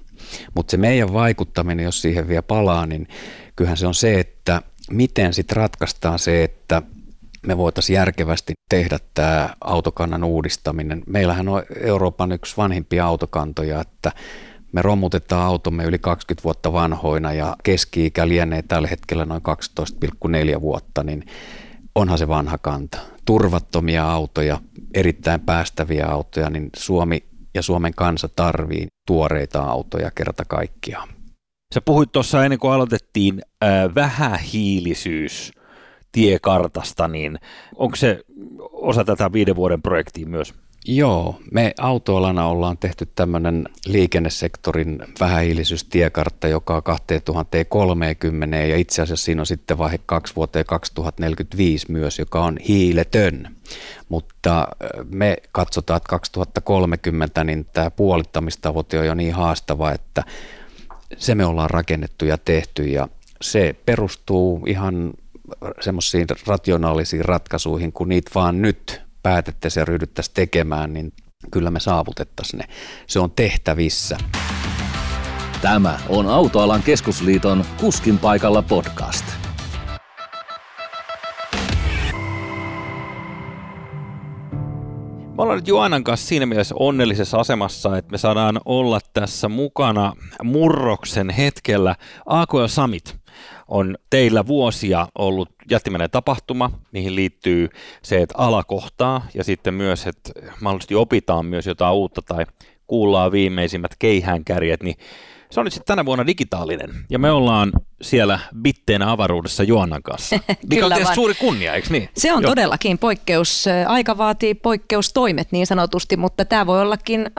Mutta 0.55 0.71
se 0.71 0.77
meidän 0.77 1.13
vaikuttaminen, 1.13 1.83
jos 1.83 2.01
siihen 2.01 2.27
vielä 2.27 2.41
palaa, 2.41 2.85
niin 2.85 3.07
kyllähän 3.55 3.77
se 3.77 3.87
on 3.87 3.95
se, 3.95 4.19
että 4.19 4.61
miten 4.91 5.33
sitten 5.33 5.57
ratkaistaan 5.57 6.19
se, 6.19 6.43
että 6.43 6.81
me 7.47 7.57
voitaisiin 7.57 7.95
järkevästi 7.95 8.53
tehdä 8.69 8.99
tämä 9.13 9.49
autokannan 9.61 10.23
uudistaminen. 10.23 11.03
Meillähän 11.07 11.47
on 11.47 11.63
Euroopan 11.81 12.31
yksi 12.31 12.57
vanhimpia 12.57 13.05
autokantoja, 13.05 13.81
että 13.81 14.11
me 14.71 14.81
romutetaan 14.81 15.47
automme 15.47 15.83
yli 15.83 15.99
20 15.99 16.43
vuotta 16.43 16.73
vanhoina 16.73 17.33
ja 17.33 17.55
keski-ikä 17.63 18.27
lienee 18.27 18.61
tällä 18.61 18.87
hetkellä 18.87 19.25
noin 19.25 19.41
12,4 20.55 20.61
vuotta, 20.61 21.03
niin 21.03 21.25
onhan 21.95 22.17
se 22.17 22.27
vanha 22.27 22.57
kanta. 22.57 22.97
Turvattomia 23.25 24.11
autoja, 24.11 24.59
erittäin 24.93 25.41
päästäviä 25.41 26.07
autoja, 26.07 26.49
niin 26.49 26.69
Suomi 26.75 27.23
ja 27.53 27.61
Suomen 27.61 27.93
kansa 27.95 28.29
tarvii 28.29 28.87
tuoreita 29.07 29.63
autoja 29.63 30.11
kerta 30.11 30.45
kaikkiaan. 30.45 31.09
Sä 31.73 31.81
puhuit 31.81 32.11
tuossa 32.11 32.43
ennen 32.43 32.59
kuin 32.59 32.73
aloitettiin 32.73 33.41
äh, 33.63 33.95
vähähiilisyys 33.95 35.51
tiekartasta, 36.11 37.07
niin 37.07 37.39
onko 37.75 37.95
se 37.95 38.19
osa 38.71 39.03
tätä 39.03 39.33
viiden 39.33 39.55
vuoden 39.55 39.81
projektia 39.81 40.27
myös? 40.27 40.53
Joo, 40.85 41.39
me 41.51 41.73
autoalana 41.79 42.47
ollaan 42.47 42.77
tehty 42.77 43.07
tämmöinen 43.15 43.69
liikennesektorin 43.85 44.99
vähähiilisyystiekartta, 45.19 46.47
joka 46.47 46.75
on 46.75 46.83
2030 46.83 48.57
ja 48.57 48.77
itse 48.77 49.01
asiassa 49.01 49.25
siinä 49.25 49.41
on 49.41 49.45
sitten 49.45 49.77
vaihe 49.77 49.99
kaksi 50.05 50.35
vuoteen 50.35 50.65
2045 50.65 51.91
myös, 51.91 52.19
joka 52.19 52.43
on 52.43 52.57
hiiletön. 52.67 53.55
Mutta 54.09 54.67
me 55.09 55.37
katsotaan, 55.51 55.97
että 55.97 56.09
2030 56.09 57.43
niin 57.43 57.65
tämä 57.73 57.91
puolittamistavoite 57.91 58.99
on 58.99 59.05
jo 59.05 59.13
niin 59.13 59.33
haastava, 59.33 59.91
että 59.91 60.23
se 61.17 61.35
me 61.35 61.45
ollaan 61.45 61.69
rakennettu 61.69 62.25
ja 62.25 62.37
tehty 62.37 62.83
ja 62.83 63.07
se 63.41 63.75
perustuu 63.85 64.63
ihan 64.67 65.13
semmoisiin 65.81 66.27
rationaalisiin 66.47 67.25
ratkaisuihin, 67.25 67.91
kun 67.91 68.09
niitä 68.09 68.31
vaan 68.35 68.61
nyt 68.61 69.01
päätettäisiin 69.23 69.81
ja 69.81 69.85
ryhdyttäisiin 69.85 70.33
tekemään, 70.33 70.93
niin 70.93 71.13
kyllä 71.51 71.71
me 71.71 71.79
saavutettaisiin 71.79 72.57
ne. 72.57 72.65
Se 73.07 73.19
on 73.19 73.31
tehtävissä. 73.31 74.17
Tämä 75.61 75.99
on 76.09 76.27
Autoalan 76.27 76.83
keskusliiton 76.83 77.65
Kuskin 77.79 78.19
paikalla 78.19 78.61
podcast. 78.61 79.25
Me 85.41 85.43
ollaan 85.43 85.57
nyt 85.57 85.67
Joanan 85.67 86.03
kanssa 86.03 86.27
siinä 86.27 86.45
mielessä 86.45 86.75
onnellisessa 86.79 87.37
asemassa, 87.37 87.97
että 87.97 88.11
me 88.11 88.17
saadaan 88.17 88.61
olla 88.65 88.99
tässä 89.13 89.49
mukana 89.49 90.13
murroksen 90.43 91.29
hetkellä 91.29 91.95
AKL 92.25 92.65
Summit 92.67 93.20
on 93.67 93.97
teillä 94.09 94.47
vuosia 94.47 95.07
ollut 95.17 95.49
jättimäinen 95.69 96.11
tapahtuma, 96.11 96.71
mihin 96.91 97.15
liittyy 97.15 97.69
se, 98.01 98.21
että 98.21 98.37
ala 98.37 98.63
kohtaa 98.63 99.27
ja 99.33 99.43
sitten 99.43 99.73
myös, 99.73 100.07
että 100.07 100.31
mahdollisesti 100.61 100.95
opitaan 100.95 101.45
myös 101.45 101.67
jotain 101.67 101.93
uutta 101.93 102.21
tai 102.21 102.45
kuullaan 102.87 103.31
viimeisimmät 103.31 103.91
keihäänkärjet, 103.99 104.83
niin 104.83 104.95
se 105.51 105.59
on 105.59 105.63
nyt 105.63 105.73
sitten 105.73 105.87
tänä 105.87 106.05
vuonna 106.05 106.27
digitaalinen. 106.27 106.89
Ja 107.09 107.19
me 107.19 107.31
ollaan 107.31 107.71
siellä 108.01 108.39
bitteenä 108.61 109.11
avaruudessa 109.11 109.63
Joannan 109.63 110.03
kanssa. 110.03 110.39
Mikä 110.69 110.85
on 110.85 110.91
tietysti 110.91 111.15
suuri 111.15 111.33
kunnia, 111.33 111.73
eikö 111.73 111.87
niin? 111.91 112.09
Se 112.17 112.33
on 112.33 112.43
Joo. 112.43 112.51
todellakin 112.51 112.97
poikkeus. 112.97 113.65
Aika 113.87 114.17
vaatii 114.17 114.53
poikkeustoimet 114.53 115.51
niin 115.51 115.67
sanotusti, 115.67 116.17
mutta 116.17 116.45
tämä 116.45 116.65
voi 116.65 116.81
ollakin 116.81 117.29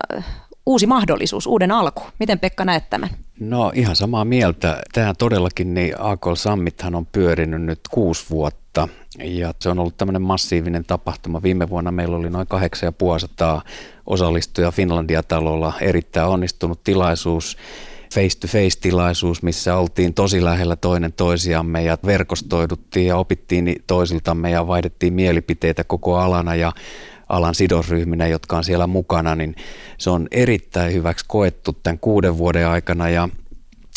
uusi 0.67 0.87
mahdollisuus, 0.87 1.47
uuden 1.47 1.71
alku. 1.71 2.03
Miten 2.19 2.39
Pekka 2.39 2.65
näet 2.65 2.91
tämän? 2.91 3.11
No 3.49 3.73
ihan 3.75 3.97
samaa 3.97 4.25
mieltä. 4.25 4.83
Tämä 4.93 5.15
todellakin, 5.19 5.75
niin 5.75 5.95
AKL 5.99 6.35
Summithan 6.35 6.95
on 6.95 7.07
pyörinyt 7.07 7.63
nyt 7.63 7.81
kuusi 7.91 8.25
vuotta 8.31 8.89
ja 9.19 9.55
se 9.59 9.69
on 9.69 9.79
ollut 9.79 9.97
tämmöinen 9.97 10.23
massiivinen 10.23 10.85
tapahtuma. 10.85 11.43
Viime 11.43 11.69
vuonna 11.69 11.93
meillä 11.93 12.17
oli 12.17 12.31
noin 12.31 12.47
8500 12.47 13.63
osallistujaa 14.07 14.71
Finlandia-talolla. 14.71 15.73
Erittäin 15.81 16.29
onnistunut 16.29 16.85
tilaisuus 16.85 17.57
face-to-face-tilaisuus, 18.15 19.43
missä 19.43 19.77
oltiin 19.77 20.15
tosi 20.15 20.45
lähellä 20.45 20.77
toinen 20.77 21.13
toisiamme 21.13 21.83
ja 21.83 21.99
verkostoiduttiin 22.07 23.07
ja 23.07 23.17
opittiin 23.17 23.83
toisiltamme 23.87 24.51
ja 24.51 24.67
vaihdettiin 24.67 25.15
mielipiteitä 25.15 25.85
koko 25.85 26.17
alana 26.17 26.55
ja 26.55 26.73
alan 27.33 27.55
sidosryhminä, 27.55 28.27
jotka 28.27 28.57
on 28.57 28.65
siellä 28.65 28.87
mukana, 28.87 29.35
niin 29.35 29.55
se 29.99 30.11
on 30.11 30.29
erittäin 30.31 30.93
hyväksi 30.93 31.25
koettu 31.29 31.73
tämän 31.83 31.99
kuuden 31.99 32.39
vuoden 32.39 32.69
aikana. 32.69 33.09
Ja 33.09 33.29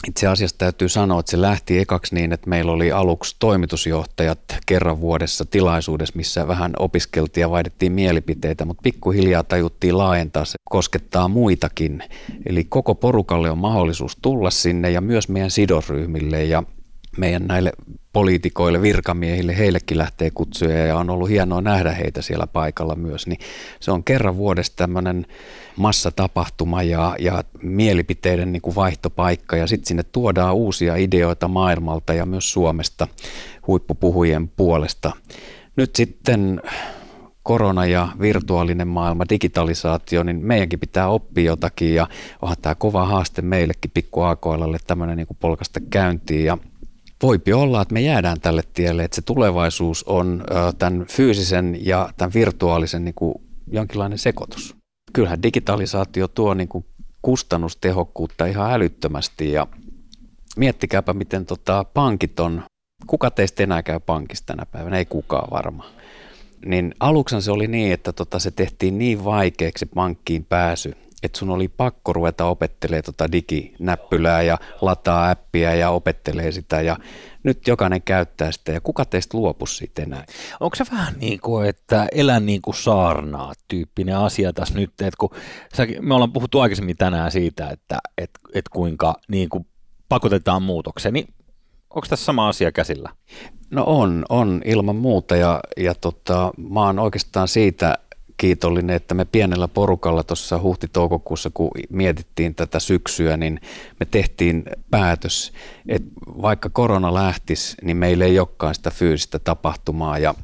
itse 0.07 0.27
asiassa 0.27 0.57
täytyy 0.57 0.89
sanoa, 0.89 1.19
että 1.19 1.29
se 1.29 1.41
lähti 1.41 1.79
ekaksi 1.79 2.15
niin, 2.15 2.33
että 2.33 2.49
meillä 2.49 2.71
oli 2.71 2.91
aluksi 2.91 3.35
toimitusjohtajat 3.39 4.39
kerran 4.65 5.01
vuodessa 5.01 5.45
tilaisuudessa, 5.45 6.15
missä 6.15 6.47
vähän 6.47 6.73
opiskeltiin 6.79 7.41
ja 7.41 7.49
vaihdettiin 7.49 7.91
mielipiteitä, 7.91 8.65
mutta 8.65 8.81
pikkuhiljaa 8.83 9.43
tajuttiin 9.43 9.97
laajentaa, 9.97 10.45
se 10.45 10.55
koskettaa 10.69 11.27
muitakin. 11.27 12.03
Eli 12.45 12.63
koko 12.63 12.95
porukalle 12.95 13.51
on 13.51 13.57
mahdollisuus 13.57 14.17
tulla 14.21 14.49
sinne 14.49 14.91
ja 14.91 15.01
myös 15.01 15.29
meidän 15.29 15.51
sidosryhmille. 15.51 16.43
Ja 16.43 16.63
meidän 17.17 17.47
näille 17.47 17.71
poliitikoille, 18.13 18.81
virkamiehille, 18.81 19.57
heillekin 19.57 19.97
lähtee 19.97 20.31
kutsuja 20.31 20.85
ja 20.85 20.97
on 20.97 21.09
ollut 21.09 21.29
hienoa 21.29 21.61
nähdä 21.61 21.91
heitä 21.91 22.21
siellä 22.21 22.47
paikalla 22.47 22.95
myös. 22.95 23.27
Niin 23.27 23.39
se 23.79 23.91
on 23.91 24.03
kerran 24.03 24.37
vuodessa 24.37 24.73
tämmöinen 24.75 25.25
massatapahtuma 25.75 26.83
ja, 26.83 27.15
ja 27.19 27.43
mielipiteiden 27.61 28.53
niin 28.53 28.61
kuin 28.61 28.75
vaihtopaikka 28.75 29.57
ja 29.57 29.67
sitten 29.67 29.87
sinne 29.87 30.03
tuodaan 30.03 30.55
uusia 30.55 30.95
ideoita 30.95 31.47
maailmalta 31.47 32.13
ja 32.13 32.25
myös 32.25 32.53
Suomesta 32.53 33.07
huippupuhujien 33.67 34.47
puolesta. 34.47 35.11
Nyt 35.75 35.95
sitten 35.95 36.61
korona 37.43 37.85
ja 37.85 38.07
virtuaalinen 38.21 38.87
maailma, 38.87 39.23
digitalisaatio, 39.29 40.23
niin 40.23 40.45
meidänkin 40.45 40.79
pitää 40.79 41.07
oppia 41.07 41.45
jotakin 41.45 41.95
ja 41.95 42.07
onhan 42.41 42.57
tämä 42.61 42.75
kova 42.75 43.05
haaste 43.05 43.41
meillekin 43.41 43.91
pikku 43.93 44.21
AKLlle 44.21 44.77
tämmöinen 44.87 45.17
niin 45.17 45.27
polkasta 45.39 45.79
käyntiin 45.89 46.45
ja 46.45 46.57
voipi 47.23 47.53
olla, 47.53 47.81
että 47.81 47.93
me 47.93 48.01
jäädään 48.01 48.39
tälle 48.41 48.63
tielle, 48.73 49.03
että 49.03 49.15
se 49.15 49.21
tulevaisuus 49.21 50.03
on 50.03 50.43
tämän 50.77 51.05
fyysisen 51.11 51.77
ja 51.85 52.09
tämän 52.17 52.33
virtuaalisen 52.33 53.05
niin 53.05 53.15
kuin 53.15 53.35
jonkinlainen 53.71 54.17
sekoitus. 54.17 54.75
Kyllähän 55.13 55.43
digitalisaatio 55.43 56.27
tuo 56.27 56.53
niin 56.53 56.67
kuin 56.67 56.85
kustannustehokkuutta 57.21 58.45
ihan 58.45 58.71
älyttömästi 58.71 59.51
ja 59.51 59.67
miettikääpä, 60.57 61.13
miten 61.13 61.45
tota 61.45 61.85
pankit 61.93 62.39
on, 62.39 62.63
kuka 63.07 63.31
teistä 63.31 63.63
enää 63.63 63.83
käy 63.83 63.99
pankista 63.99 64.45
tänä 64.45 64.65
päivänä, 64.65 64.97
ei 64.97 65.05
kukaan 65.05 65.47
varmaan. 65.51 65.91
Niin 66.65 66.95
aluksen 66.99 67.41
se 67.41 67.51
oli 67.51 67.67
niin, 67.67 67.93
että 67.93 68.13
tota 68.13 68.39
se 68.39 68.51
tehtiin 68.51 68.97
niin 68.97 69.23
vaikeaksi 69.23 69.85
pankkiin 69.85 70.45
pääsy, 70.45 70.95
että 71.23 71.39
sun 71.39 71.49
oli 71.49 71.67
pakko 71.67 72.13
ruveta 72.13 72.45
opettelemaan 72.45 73.03
tota 73.03 73.31
diginäppylää 73.31 74.41
ja 74.41 74.57
lataa 74.81 75.29
appia 75.29 75.75
ja 75.75 75.89
opettelee 75.89 76.51
sitä. 76.51 76.81
Ja 76.81 76.97
nyt 77.43 77.67
jokainen 77.67 78.01
käyttää 78.01 78.51
sitä. 78.51 78.71
Ja 78.71 78.81
kuka 78.81 79.05
teistä 79.05 79.37
luopuisi 79.37 79.75
siitä 79.75 80.03
enää? 80.03 80.25
Onko 80.59 80.75
se 80.75 80.85
vähän 80.91 81.13
niin 81.19 81.39
kuin, 81.39 81.69
että 81.69 82.07
elä 82.11 82.39
niin 82.39 82.61
kuin 82.61 82.75
saarnaa 82.75 83.53
tyyppinen 83.67 84.17
asia 84.17 84.53
tässä 84.53 84.75
nyt, 84.75 84.89
että 84.89 85.17
kun 85.17 85.29
me 86.01 86.13
ollaan 86.13 86.33
puhuttu 86.33 86.59
aikaisemmin 86.59 86.97
tänään 86.97 87.31
siitä, 87.31 87.69
että 87.69 87.97
et, 88.17 88.29
et 88.53 88.69
kuinka 88.69 89.15
niin 89.27 89.49
kuin 89.49 89.67
pakotetaan 90.09 90.63
muutokseen, 90.63 91.13
niin 91.13 91.27
onko 91.89 92.07
tässä 92.09 92.25
sama 92.25 92.47
asia 92.47 92.71
käsillä? 92.71 93.09
No 93.69 93.83
on, 93.87 94.25
on 94.29 94.61
ilman 94.65 94.95
muuta. 94.95 95.35
Ja, 95.35 95.59
ja 95.77 95.95
tota, 95.95 96.51
mä 96.69 96.81
oon 96.81 96.99
oikeastaan 96.99 97.47
siitä 97.47 97.97
kiitollinen, 98.37 98.95
että 98.95 99.13
me 99.13 99.25
pienellä 99.25 99.67
porukalla 99.67 100.23
tuossa 100.23 100.59
huhti-toukokuussa, 100.59 101.51
kun 101.53 101.71
mietittiin 101.89 102.55
tätä 102.55 102.79
syksyä, 102.79 103.37
niin 103.37 103.61
me 103.99 104.05
tehtiin 104.05 104.63
päätös, 104.91 105.53
että 105.87 106.09
vaikka 106.41 106.69
korona 106.69 107.13
lähtisi, 107.13 107.75
niin 107.81 107.97
meillä 107.97 108.25
ei 108.25 108.39
olekaan 108.39 108.75
sitä 108.75 108.91
fyysistä 108.91 109.39
tapahtumaa 109.39 110.17
ja 110.17 110.35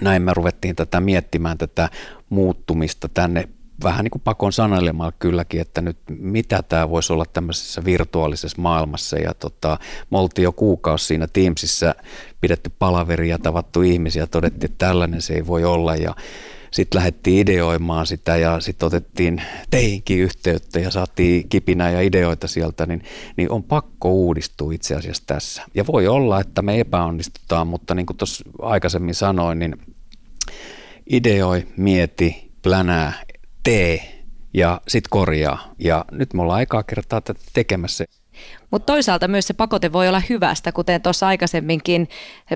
näin 0.00 0.22
me 0.22 0.34
ruvettiin 0.34 0.76
tätä 0.76 1.00
miettimään 1.00 1.58
tätä 1.58 1.88
muuttumista 2.28 3.08
tänne 3.08 3.48
vähän 3.82 4.04
niin 4.04 4.10
kuin 4.10 4.22
pakon 4.22 4.52
sanailemalla 4.52 5.12
kylläkin, 5.18 5.60
että 5.60 5.80
nyt 5.80 5.98
mitä 6.08 6.62
tämä 6.62 6.90
voisi 6.90 7.12
olla 7.12 7.24
tämmöisessä 7.32 7.84
virtuaalisessa 7.84 8.62
maailmassa. 8.62 9.18
Ja 9.18 9.34
tota, 9.34 9.78
me 10.10 10.18
oltiin 10.18 10.44
jo 10.44 10.52
kuukausi 10.52 11.06
siinä 11.06 11.26
Teamsissa 11.32 11.94
pidetty 12.40 12.70
palaveria 12.78 13.38
tavattu 13.38 13.82
ihmisiä 13.82 14.26
todettiin, 14.26 14.70
että 14.70 14.86
tällainen 14.86 15.22
se 15.22 15.34
ei 15.34 15.46
voi 15.46 15.64
olla. 15.64 15.96
Ja 15.96 16.14
sitten 16.76 16.98
lähdettiin 16.98 17.38
ideoimaan 17.38 18.06
sitä 18.06 18.36
ja 18.36 18.60
sitten 18.60 18.86
otettiin 18.86 19.42
teihinkin 19.70 20.18
yhteyttä 20.18 20.80
ja 20.80 20.90
saatiin 20.90 21.48
kipinää 21.48 21.90
ja 21.90 22.00
ideoita 22.00 22.48
sieltä, 22.48 22.86
niin, 22.86 23.02
niin 23.36 23.50
on 23.50 23.62
pakko 23.62 24.12
uudistua 24.12 24.72
itse 24.72 24.94
asiassa 24.94 25.22
tässä. 25.26 25.62
Ja 25.74 25.86
voi 25.86 26.06
olla, 26.06 26.40
että 26.40 26.62
me 26.62 26.80
epäonnistutaan, 26.80 27.66
mutta 27.66 27.94
niin 27.94 28.06
kuin 28.06 28.16
tuossa 28.16 28.44
aikaisemmin 28.62 29.14
sanoin, 29.14 29.58
niin 29.58 29.76
ideoi, 31.10 31.66
mieti, 31.76 32.52
plänää, 32.62 33.12
tee 33.62 34.22
ja 34.54 34.80
sitten 34.88 35.10
korjaa. 35.10 35.74
Ja 35.78 36.04
nyt 36.12 36.34
me 36.34 36.42
ollaan 36.42 36.58
aikaa 36.58 36.82
kertaa 36.82 37.20
tätä 37.20 37.40
tekemässä. 37.52 38.04
Mutta 38.70 38.92
toisaalta 38.92 39.28
myös 39.28 39.46
se 39.46 39.54
pakote 39.54 39.92
voi 39.92 40.08
olla 40.08 40.22
hyvästä, 40.28 40.72
kuten 40.72 41.02
tuossa 41.02 41.26
aikaisemminkin 41.26 42.08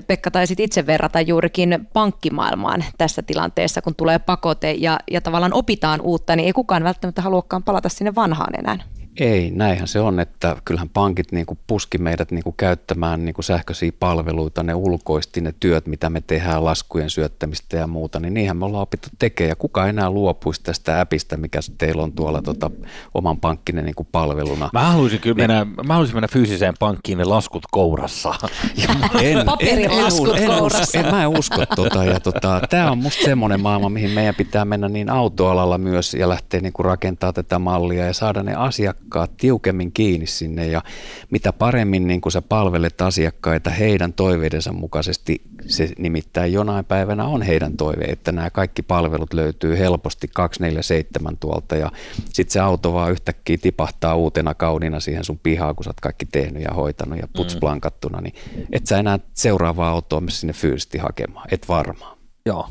Pekka 0.07 0.31
taisit 0.31 0.59
itse 0.59 0.85
verrata 0.85 1.21
juurikin 1.21 1.87
pankkimaailmaan 1.93 2.83
tässä 2.97 3.21
tilanteessa, 3.21 3.81
kun 3.81 3.95
tulee 3.95 4.19
pakote 4.19 4.71
ja, 4.71 4.99
ja 5.11 5.21
tavallaan 5.21 5.53
opitaan 5.53 6.01
uutta, 6.01 6.35
niin 6.35 6.45
ei 6.45 6.53
kukaan 6.53 6.83
välttämättä 6.83 7.21
haluakaan 7.21 7.63
palata 7.63 7.89
sinne 7.89 8.15
vanhaan 8.15 8.59
enää. 8.59 9.00
Ei, 9.19 9.51
näinhän 9.51 9.87
se 9.87 9.99
on, 9.99 10.19
että 10.19 10.55
kyllähän 10.65 10.89
pankit 10.89 11.31
niin 11.31 11.45
kuin 11.45 11.59
puski 11.67 11.97
meidät 11.97 12.31
niin 12.31 12.43
kuin 12.43 12.55
käyttämään 12.57 13.25
niin 13.25 13.33
kuin 13.33 13.45
sähköisiä 13.45 13.91
palveluita, 13.99 14.63
ne 14.63 14.73
ulkoisti 14.73 15.41
ne 15.41 15.53
työt, 15.59 15.87
mitä 15.87 16.09
me 16.09 16.21
tehdään, 16.21 16.65
laskujen 16.65 17.09
syöttämistä 17.09 17.77
ja 17.77 17.87
muuta, 17.87 18.19
niin 18.19 18.33
niinhän 18.33 18.57
me 18.57 18.65
ollaan 18.65 18.81
opittu 18.81 19.09
tekemään. 19.19 19.49
Ja 19.49 19.55
kuka 19.55 19.87
enää 19.87 20.09
luopuisi 20.09 20.63
tästä 20.63 21.01
appista, 21.01 21.37
mikä 21.37 21.59
teillä 21.77 22.03
on 22.03 22.11
tuolla 22.11 22.41
tota, 22.41 22.71
oman 23.13 23.39
pankkinen 23.39 23.85
niin 23.85 23.95
kuin 23.95 24.07
palveluna. 24.11 24.69
Mä 24.73 24.91
haluaisin 24.91 25.19
kyllä 25.19 25.35
niin, 25.35 25.47
mennä, 25.47 25.83
mä 25.83 25.93
haluaisin 25.93 26.15
mennä 26.15 26.27
fyysiseen 26.27 26.73
pankkiin 26.79 27.17
ne 27.17 27.23
laskut 27.23 27.63
kourassa. 27.71 28.33
en, 29.21 29.45
Paperilaskut 29.45 30.37
en, 30.37 30.43
en, 30.43 30.59
kourassa. 30.59 30.99
En, 30.99 31.05
en, 31.05 31.11
mä 31.11 31.23
en 31.23 31.29
usko 31.29 31.65
tota. 31.75 32.03
Ja 32.03 32.19
tota, 32.19 32.61
Tämä 32.69 32.91
on 32.91 32.97
musta 32.97 33.23
semmoinen 33.23 33.61
maailma, 33.61 33.89
mihin 33.89 34.11
meidän 34.11 34.35
pitää 34.35 34.65
mennä 34.65 34.89
niin 34.89 35.09
autoalalla 35.09 35.77
myös 35.77 36.13
ja 36.13 36.29
lähteä 36.29 36.59
niin 36.59 36.73
kuin 36.73 36.85
rakentaa 36.85 37.33
tätä 37.33 37.59
mallia 37.59 38.05
ja 38.05 38.13
saada 38.13 38.43
ne 38.43 38.55
asiakkaat 38.55 39.00
tiukemmin 39.37 39.91
kiinni 39.91 40.27
sinne 40.27 40.67
ja 40.67 40.81
mitä 41.29 41.53
paremmin 41.53 42.07
niin 42.07 42.21
kuin 42.21 42.31
sä 42.31 42.41
palvelet 42.41 43.01
asiakkaita 43.01 43.69
heidän 43.69 44.13
toiveidensa 44.13 44.73
mukaisesti, 44.73 45.41
se 45.65 45.89
nimittäin 45.97 46.53
jonain 46.53 46.85
päivänä 46.85 47.25
on 47.25 47.41
heidän 47.41 47.77
toive, 47.77 48.03
että 48.03 48.31
nämä 48.31 48.49
kaikki 48.49 48.81
palvelut 48.81 49.33
löytyy 49.33 49.77
helposti 49.77 50.27
247 50.33 51.37
tuolta 51.37 51.75
ja 51.75 51.91
sitten 52.25 52.53
se 52.53 52.59
auto 52.59 52.93
vaan 52.93 53.11
yhtäkkiä 53.11 53.57
tipahtaa 53.61 54.15
uutena 54.15 54.53
kauniina 54.53 54.99
siihen 54.99 55.23
sun 55.23 55.39
pihaan, 55.43 55.75
kun 55.75 55.83
sä 55.83 55.89
oot 55.89 55.99
kaikki 56.01 56.25
tehnyt 56.25 56.63
ja 56.63 56.73
hoitanut 56.75 57.19
ja 57.19 57.27
putsblankattuna, 57.35 58.17
mm. 58.17 58.23
niin 58.23 58.35
et 58.71 58.87
sä 58.87 58.97
enää 58.97 59.19
seuraavaa 59.33 59.89
autoa 59.89 60.21
sinne 60.29 60.53
fyysisesti 60.53 60.97
hakemaan, 60.97 61.47
et 61.51 61.67
varmaan. 61.67 62.17
Joo, 62.45 62.69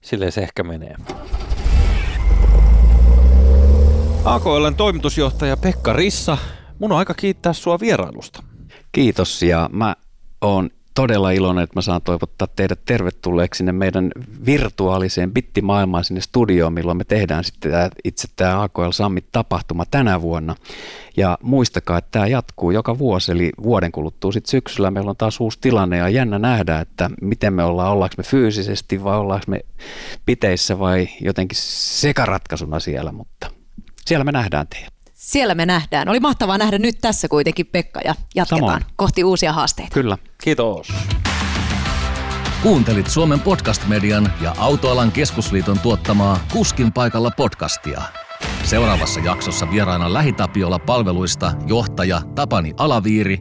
silleen 0.00 0.32
se 0.32 0.40
ehkä 0.40 0.62
menee. 0.62 0.96
AKLn 4.28 4.74
toimitusjohtaja 4.76 5.56
Pekka 5.56 5.92
Rissa, 5.92 6.38
mun 6.78 6.92
on 6.92 6.98
aika 6.98 7.14
kiittää 7.14 7.52
sua 7.52 7.80
vierailusta. 7.80 8.42
Kiitos 8.92 9.42
ja 9.42 9.70
mä 9.72 9.96
oon 10.40 10.70
todella 10.94 11.30
iloinen, 11.30 11.64
että 11.64 11.76
mä 11.76 11.82
saan 11.82 12.02
toivottaa 12.02 12.48
teidät 12.56 12.80
tervetulleeksi 12.84 13.58
sinne 13.58 13.72
meidän 13.72 14.10
virtuaaliseen 14.46 15.32
bittimaailmaan 15.32 16.04
sinne 16.04 16.20
studioon, 16.20 16.72
milloin 16.72 16.98
me 16.98 17.04
tehdään 17.04 17.44
sitten 17.44 17.72
itse 18.04 18.28
tämä 18.36 18.62
AKL 18.62 18.90
Summit-tapahtuma 18.90 19.84
tänä 19.90 20.22
vuonna. 20.22 20.54
Ja 21.16 21.38
muistakaa, 21.42 21.98
että 21.98 22.10
tämä 22.10 22.26
jatkuu 22.26 22.70
joka 22.70 22.98
vuosi, 22.98 23.32
eli 23.32 23.50
vuoden 23.62 23.92
kuluttua 23.92 24.32
sitten 24.32 24.50
syksyllä 24.50 24.90
meillä 24.90 25.10
on 25.10 25.16
taas 25.16 25.40
uusi 25.40 25.58
tilanne 25.60 25.96
ja 25.96 26.08
jännä 26.08 26.38
nähdä, 26.38 26.80
että 26.80 27.10
miten 27.20 27.52
me 27.52 27.64
ollaan, 27.64 27.92
ollaanko 27.92 28.14
me 28.18 28.24
fyysisesti 28.24 29.04
vai 29.04 29.18
ollaanko 29.18 29.44
me 29.48 29.60
piteissä 30.26 30.78
vai 30.78 31.08
jotenkin 31.20 31.58
sekaratkaisuna 31.60 32.80
siellä, 32.80 33.12
mutta 33.12 33.57
siellä 34.08 34.24
me 34.24 34.32
nähdään 34.32 34.66
teidät. 34.68 34.92
Siellä 35.14 35.54
me 35.54 35.66
nähdään. 35.66 36.08
Oli 36.08 36.20
mahtavaa 36.20 36.58
nähdä 36.58 36.78
nyt 36.78 36.98
tässä 37.00 37.28
kuitenkin 37.28 37.66
Pekka 37.66 38.00
ja 38.04 38.14
jatketaan 38.34 38.60
Samoin. 38.80 38.84
kohti 38.96 39.24
uusia 39.24 39.52
haasteita. 39.52 39.94
Kyllä. 39.94 40.18
Kiitos. 40.42 40.88
Kuuntelit 42.62 43.10
Suomen 43.10 43.40
podcast-median 43.40 44.32
ja 44.40 44.54
Autoalan 44.58 45.12
keskusliiton 45.12 45.78
tuottamaa 45.78 46.40
Kuskin 46.52 46.92
paikalla 46.92 47.30
podcastia. 47.36 48.02
Seuraavassa 48.64 49.20
jaksossa 49.20 49.70
vieraana 49.70 50.12
Lähitapiola 50.12 50.78
palveluista 50.78 51.52
johtaja 51.66 52.20
Tapani 52.34 52.72
Alaviiri 52.78 53.38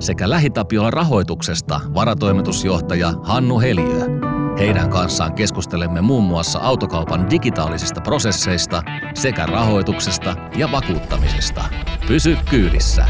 sekä 0.00 0.30
Lähitapiola 0.30 0.90
rahoituksesta 0.90 1.80
varatoimitusjohtaja 1.94 3.12
Hannu 3.22 3.60
Heliö. 3.60 4.31
Heidän 4.58 4.90
kanssaan 4.90 5.34
keskustelemme 5.34 6.00
muun 6.00 6.24
muassa 6.24 6.58
autokaupan 6.58 7.30
digitaalisista 7.30 8.00
prosesseista 8.00 8.82
sekä 9.14 9.46
rahoituksesta 9.46 10.36
ja 10.56 10.72
vakuuttamisesta. 10.72 11.64
Pysy 12.06 12.36
kyydissä. 12.50 13.06